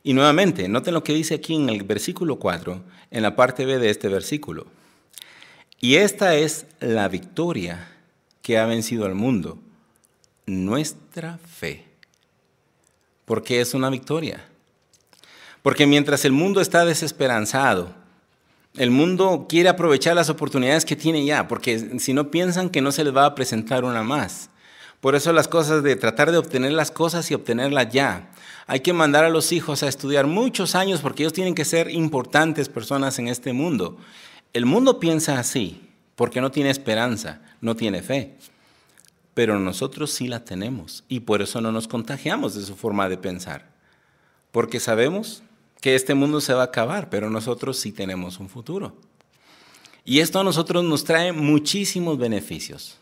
Y 0.05 0.13
nuevamente, 0.13 0.69
noten 0.69 0.95
lo 0.95 1.03
que 1.03 1.15
dice 1.15 1.35
aquí 1.35 1.57
en 1.57 1.71
el 1.71 1.83
versículo 1.83 2.39
4, 2.39 2.83
en 3.11 3.23
la 3.23 3.35
parte 3.35 3.65
B 3.65 3.79
de 3.79 3.91
este 3.91 4.09
versículo. 4.09 4.67
Y 5.81 5.97
esta 5.97 6.35
es 6.37 6.67
la 6.81 7.09
victoria 7.09 7.89
que 8.43 8.59
ha 8.59 8.67
vencido 8.67 9.07
al 9.07 9.15
mundo, 9.15 9.59
nuestra 10.47 11.39
fe. 11.39 11.88
¿Por 13.29 13.43
qué 13.43 13.61
es 13.61 13.75
una 13.75 13.91
victoria? 13.91 14.43
Porque 15.63 15.87
mientras 15.87 16.25
el 16.25 16.33
mundo 16.33 16.63
está 16.63 16.87
desesperanzado, 16.87 17.95
el 18.75 18.91
mundo 18.91 19.45
quiere 19.47 19.69
aprovechar 19.69 20.17
las 20.17 20.31
oportunidades 20.31 20.87
que 20.87 20.97
tiene 20.97 21.27
ya, 21.27 21.47
porque 21.47 21.99
si 21.99 22.15
no 22.15 22.31
piensan 22.31 22.71
que 22.71 22.81
no 22.81 22.91
se 22.91 23.05
les 23.05 23.15
va 23.15 23.27
a 23.27 23.35
presentar 23.35 23.85
una 23.85 24.03
más. 24.03 24.49
Por 25.03 25.15
eso 25.15 25.31
las 25.35 25.47
cosas 25.47 25.83
de 25.83 25.95
tratar 25.95 26.33
de 26.33 26.39
obtener 26.39 26.73
las 26.73 26.91
cosas 26.91 27.31
y 27.31 27.35
obtenerlas 27.35 27.91
ya. 27.93 28.31
Hay 28.67 28.81
que 28.81 28.95
mandar 28.95 29.27
a 29.27 29.31
los 29.31 29.53
hijos 29.53 29.83
a 29.83 29.89
estudiar 29.89 30.27
muchos 30.27 30.75
años 30.75 31.03
porque 31.03 31.23
ellos 31.23 31.35
tienen 31.35 31.55
que 31.55 31.67
ser 31.67 31.91
importantes 31.91 32.71
personas 32.71 33.19
en 33.19 33.29
este 33.29 33.53
mundo. 33.53 33.99
El 34.55 34.65
mundo 34.65 34.99
piensa 34.99 35.39
así 35.39 35.83
porque 36.17 36.41
no 36.41 36.51
tiene 36.51 36.71
esperanza, 36.71 37.43
no 37.61 37.77
tiene 37.77 38.01
fe. 38.01 38.37
Pero 39.39 39.61
nosotros 39.61 40.11
sí 40.11 40.27
la 40.27 40.45
tenemos 40.45 41.05
y 41.09 41.21
por 41.21 41.43
eso 41.43 41.61
no 41.61 41.71
nos 41.71 41.87
contagiamos 41.87 42.57
de 42.57 42.65
su 42.65 42.75
forma 42.75 43.09
de 43.09 43.19
pensar. 43.19 43.71
Porque 44.51 44.81
sabemos 44.81 45.45
que 45.81 45.95
este 45.95 46.15
mundo 46.15 46.41
se 46.41 46.55
va 46.55 46.63
a 46.63 46.65
acabar, 46.65 47.09
pero 47.09 47.31
nosotros 47.31 47.79
sí 47.79 47.93
tenemos 47.93 48.41
un 48.41 48.49
futuro. 48.49 48.97
Y 50.05 50.19
esto 50.19 50.41
a 50.41 50.43
nosotros 50.43 50.83
nos 50.83 51.05
trae 51.05 51.31
muchísimos 51.31 52.19
beneficios. 52.19 52.99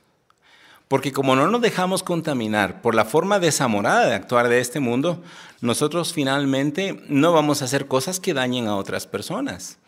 Porque 0.89 1.11
como 1.11 1.37
no 1.37 1.51
nos 1.51 1.63
dejamos 1.63 2.03
contaminar 2.03 2.83
por 2.83 2.95
la 2.95 3.07
forma 3.07 3.39
desamorada 3.39 4.05
de 4.05 4.15
actuar 4.15 4.51
de 4.51 4.61
este 4.61 4.79
mundo, 4.79 5.23
nosotros 5.63 6.13
finalmente 6.13 7.03
no 7.09 7.33
vamos 7.33 7.63
a 7.63 7.65
hacer 7.65 7.89
cosas 7.89 8.21
que 8.21 8.35
dañen 8.35 8.67
a 8.67 8.77
otras 8.77 9.07
personas. 9.07 9.79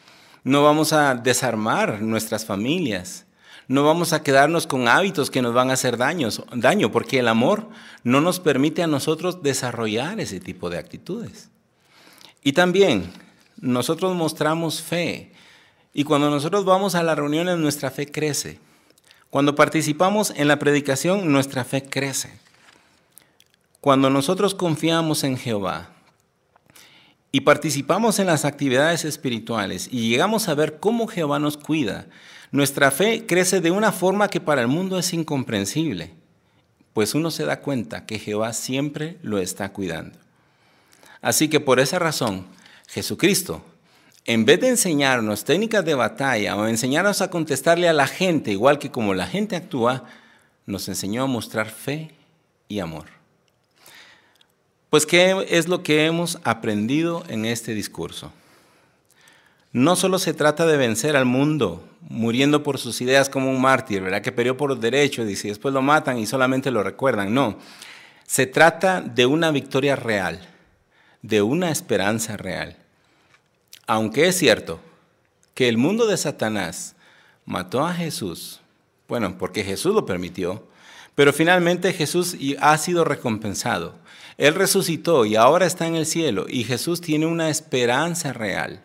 No 0.44 0.62
vamos 0.62 0.94
a 0.94 1.14
desarmar 1.14 2.00
nuestras 2.00 2.46
familias. 2.46 3.26
No 3.68 3.85
vamos 3.85 4.14
a 4.14 4.22
quedarnos 4.22 4.66
con 4.66 4.88
hábitos 4.88 5.31
que 5.31 5.42
nos 5.42 5.52
van 5.52 5.68
a 5.68 5.74
hacer 5.74 5.98
daño, 5.98 6.90
porque 6.90 7.18
el 7.18 7.28
amor 7.28 7.68
no 8.02 8.22
nos 8.22 8.40
permite 8.40 8.83
a 8.83 8.87
nosotros 8.87 9.42
desarrollar 9.42 10.20
ese 10.20 10.40
tipo 10.40 10.70
de 10.70 10.78
actitudes. 10.78 11.50
Y 12.42 12.52
también 12.54 13.12
nosotros 13.61 14.16
mostramos 14.16 14.81
fe. 14.81 15.33
Y 15.92 16.04
cuando 16.04 16.31
nosotros 16.31 16.64
vamos 16.64 16.94
a 16.94 17.02
las 17.02 17.18
reuniones, 17.18 17.59
nuestra 17.59 17.90
fe 17.90 18.11
crece. 18.11 18.59
Cuando 19.28 19.54
participamos 19.54 20.33
en 20.35 20.48
la 20.48 20.59
predicación, 20.59 21.31
nuestra 21.31 21.62
fe 21.64 21.83
crece. 21.83 22.33
Cuando 23.83 24.09
nosotros 24.09 24.54
confiamos 24.54 25.24
en 25.24 25.37
Jehová 25.37 25.90
y 27.30 27.40
participamos 27.42 28.18
en 28.18 28.26
las 28.26 28.44
actividades 28.44 29.04
espirituales 29.04 29.88
y 29.90 30.08
llegamos 30.08 30.48
a 30.48 30.54
ver 30.54 30.78
cómo 30.78 31.06
Jehová 31.06 31.38
nos 31.38 31.56
cuida, 31.56 32.06
nuestra 32.50 32.90
fe 32.90 33.26
crece 33.26 33.60
de 33.60 33.70
una 33.70 33.92
forma 33.92 34.28
que 34.28 34.40
para 34.40 34.62
el 34.62 34.68
mundo 34.68 34.98
es 34.98 35.12
incomprensible, 35.12 36.14
pues 36.94 37.14
uno 37.14 37.30
se 37.30 37.44
da 37.44 37.60
cuenta 37.60 38.06
que 38.06 38.18
Jehová 38.18 38.52
siempre 38.52 39.18
lo 39.22 39.38
está 39.38 39.68
cuidando. 39.72 40.18
Así 41.20 41.48
que 41.48 41.60
por 41.60 41.80
esa 41.80 41.98
razón, 41.98 42.46
Jesucristo, 42.88 43.62
en 44.24 44.44
vez 44.44 44.60
de 44.60 44.68
enseñarnos 44.68 45.44
técnicas 45.44 45.84
de 45.84 45.94
batalla 45.94 46.56
o 46.56 46.66
enseñarnos 46.66 47.20
a 47.20 47.30
contestarle 47.30 47.88
a 47.88 47.92
la 47.92 48.06
gente 48.06 48.50
igual 48.50 48.78
que 48.78 48.90
como 48.90 49.14
la 49.14 49.26
gente 49.26 49.56
actúa, 49.56 50.04
nos 50.66 50.88
enseñó 50.88 51.24
a 51.24 51.26
mostrar 51.26 51.70
fe 51.70 52.12
y 52.68 52.80
amor. 52.80 53.17
Pues, 54.90 55.05
¿qué 55.05 55.46
es 55.51 55.68
lo 55.68 55.83
que 55.83 56.07
hemos 56.07 56.38
aprendido 56.44 57.22
en 57.29 57.44
este 57.44 57.74
discurso? 57.74 58.33
No 59.70 59.96
solo 59.96 60.18
se 60.18 60.33
trata 60.33 60.64
de 60.64 60.79
vencer 60.79 61.14
al 61.14 61.27
mundo, 61.27 61.87
muriendo 62.09 62.62
por 62.62 62.79
sus 62.79 63.03
ideas 63.03 63.29
como 63.29 63.51
un 63.51 63.61
mártir, 63.61 64.01
¿verdad? 64.01 64.22
Que 64.22 64.33
peleó 64.33 64.57
por 64.57 64.70
los 64.70 64.81
derechos 64.81 65.29
y 65.29 65.48
después 65.48 65.74
lo 65.74 65.83
matan 65.83 66.18
y 66.18 66.27
solamente 66.27 66.70
lo 66.70 66.83
recuerdan. 66.83 67.35
No, 67.35 67.59
se 68.27 68.46
trata 68.46 69.03
de 69.03 69.27
una 69.27 69.51
victoria 69.51 69.94
real, 69.94 70.40
de 71.20 71.42
una 71.42 71.70
esperanza 71.70 72.38
real. 72.38 72.77
Aunque 73.87 74.29
es 74.29 74.38
cierto 74.38 74.81
que 75.53 75.68
el 75.68 75.77
mundo 75.77 76.07
de 76.07 76.16
Satanás 76.16 76.94
mató 77.44 77.87
a 77.87 77.92
Jesús, 77.92 78.61
bueno, 79.07 79.37
porque 79.37 79.64
Jesús 79.64 79.94
lo 79.94 80.07
permitió, 80.07 80.66
pero 81.18 81.33
finalmente 81.33 81.92
Jesús 81.92 82.37
ha 82.61 82.78
sido 82.78 83.02
recompensado. 83.02 83.96
Él 84.37 84.54
resucitó 84.54 85.24
y 85.24 85.35
ahora 85.35 85.66
está 85.66 85.88
en 85.88 85.96
el 85.96 86.07
cielo 86.07 86.46
y 86.48 86.62
Jesús 86.62 87.00
tiene 87.00 87.26
una 87.26 87.50
esperanza 87.50 88.33
real. 88.33 88.85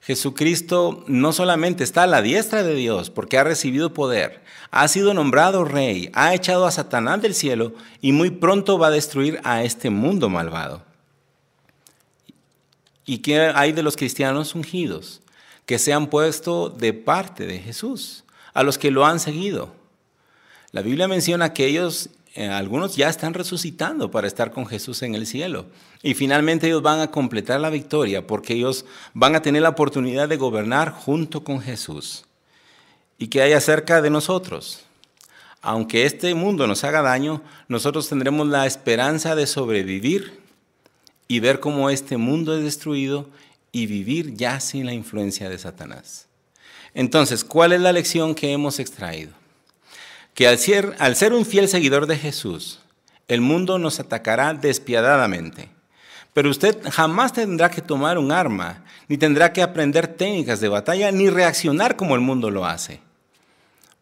Jesucristo 0.00 1.04
no 1.06 1.32
solamente 1.32 1.84
está 1.84 2.02
a 2.02 2.08
la 2.08 2.22
diestra 2.22 2.64
de 2.64 2.74
Dios 2.74 3.08
porque 3.08 3.38
ha 3.38 3.44
recibido 3.44 3.94
poder, 3.94 4.42
ha 4.72 4.88
sido 4.88 5.14
nombrado 5.14 5.62
rey, 5.64 6.10
ha 6.12 6.34
echado 6.34 6.66
a 6.66 6.72
Satanás 6.72 7.22
del 7.22 7.36
cielo 7.36 7.72
y 8.00 8.10
muy 8.10 8.32
pronto 8.32 8.76
va 8.76 8.88
a 8.88 8.90
destruir 8.90 9.40
a 9.44 9.62
este 9.62 9.90
mundo 9.90 10.28
malvado. 10.28 10.82
¿Y 13.06 13.18
qué 13.18 13.42
hay 13.54 13.70
de 13.70 13.84
los 13.84 13.94
cristianos 13.94 14.56
ungidos? 14.56 15.20
Que 15.66 15.78
se 15.78 15.92
han 15.92 16.08
puesto 16.08 16.68
de 16.68 16.94
parte 16.94 17.46
de 17.46 17.60
Jesús, 17.60 18.24
a 18.54 18.64
los 18.64 18.76
que 18.76 18.90
lo 18.90 19.06
han 19.06 19.20
seguido. 19.20 19.78
La 20.72 20.82
Biblia 20.82 21.08
menciona 21.08 21.52
que 21.52 21.66
ellos 21.66 22.10
eh, 22.34 22.48
algunos 22.48 22.94
ya 22.94 23.08
están 23.08 23.34
resucitando 23.34 24.10
para 24.10 24.28
estar 24.28 24.52
con 24.52 24.66
Jesús 24.66 25.02
en 25.02 25.14
el 25.14 25.26
cielo. 25.26 25.66
Y 26.02 26.14
finalmente 26.14 26.68
ellos 26.68 26.82
van 26.82 27.00
a 27.00 27.10
completar 27.10 27.60
la 27.60 27.70
victoria 27.70 28.26
porque 28.26 28.54
ellos 28.54 28.84
van 29.12 29.34
a 29.34 29.42
tener 29.42 29.62
la 29.62 29.70
oportunidad 29.70 30.28
de 30.28 30.36
gobernar 30.36 30.92
junto 30.92 31.42
con 31.42 31.60
Jesús. 31.60 32.24
¿Y 33.18 33.26
qué 33.28 33.42
hay 33.42 33.52
acerca 33.52 34.00
de 34.00 34.10
nosotros? 34.10 34.84
Aunque 35.60 36.06
este 36.06 36.34
mundo 36.34 36.66
nos 36.66 36.84
haga 36.84 37.02
daño, 37.02 37.42
nosotros 37.68 38.08
tendremos 38.08 38.46
la 38.46 38.64
esperanza 38.64 39.34
de 39.34 39.46
sobrevivir 39.46 40.40
y 41.28 41.40
ver 41.40 41.60
cómo 41.60 41.90
este 41.90 42.16
mundo 42.16 42.56
es 42.56 42.64
destruido 42.64 43.28
y 43.72 43.86
vivir 43.86 44.34
ya 44.34 44.60
sin 44.60 44.86
la 44.86 44.94
influencia 44.94 45.50
de 45.50 45.58
Satanás. 45.58 46.28
Entonces, 46.94 47.44
¿cuál 47.44 47.72
es 47.72 47.80
la 47.80 47.92
lección 47.92 48.34
que 48.34 48.52
hemos 48.52 48.78
extraído? 48.78 49.39
Que 50.40 50.48
al 50.48 50.56
ser, 50.58 51.34
un 51.34 51.44
fiel 51.44 51.68
seguidor 51.68 52.06
de 52.06 52.16
Jesús, 52.16 52.80
el 53.28 53.42
mundo 53.42 53.78
nos 53.78 54.00
atacará 54.00 54.54
despiadadamente. 54.54 55.68
Pero 56.32 56.48
usted 56.48 56.78
jamás 56.90 57.34
tendrá 57.34 57.70
que 57.70 57.82
tomar 57.82 58.16
un 58.16 58.32
arma, 58.32 58.82
ni 59.06 59.18
tendrá 59.18 59.52
que 59.52 59.60
aprender 59.60 60.08
técnicas 60.08 60.58
de 60.60 60.68
batalla, 60.70 61.12
ni 61.12 61.28
reaccionar 61.28 61.94
como 61.94 62.14
el 62.14 62.22
mundo 62.22 62.50
lo 62.50 62.64
hace. 62.64 63.02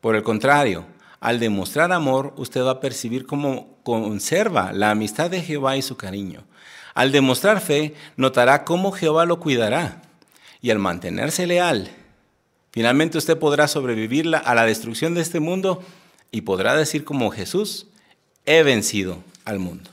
Por 0.01 0.14
el 0.14 0.22
contrario, 0.22 0.87
al 1.18 1.40
demostrar 1.40 1.90
amor, 1.90 2.35
usted 2.37 2.62
va 2.62 2.70
a 2.70 2.81
percibir 2.81 3.27
cómo 3.27 3.77
conserva 3.83 4.72
la 4.72 4.92
amistad 4.92 5.33
de 5.33 5.42
Jehová 5.42 5.77
y 5.77 5.83
su 5.83 5.96
cariño. 5.96 6.44
Al 6.94 7.11
demostrar 7.11 7.61
fe, 7.61 7.96
notará 8.16 8.62
cómo 8.62 8.92
Jehová 8.92 9.27
lo 9.27 9.40
cuidará. 9.40 10.03
Y 10.61 10.70
al 10.70 10.79
mantenerse 10.79 11.48
leal, 11.48 11.90
finalmente 12.70 13.18
usted 13.18 13.37
podrá 13.40 13.66
sobrevivir 13.66 14.33
a 14.33 14.55
la 14.55 14.66
destrucción 14.66 15.14
de 15.14 15.22
este 15.22 15.40
mundo 15.40 15.83
y 16.30 16.42
podrá 16.42 16.76
decir 16.76 17.04
como 17.04 17.30
Jesús, 17.30 17.86
he 18.46 18.62
vencido 18.62 19.18
al 19.44 19.58
mundo. 19.58 19.90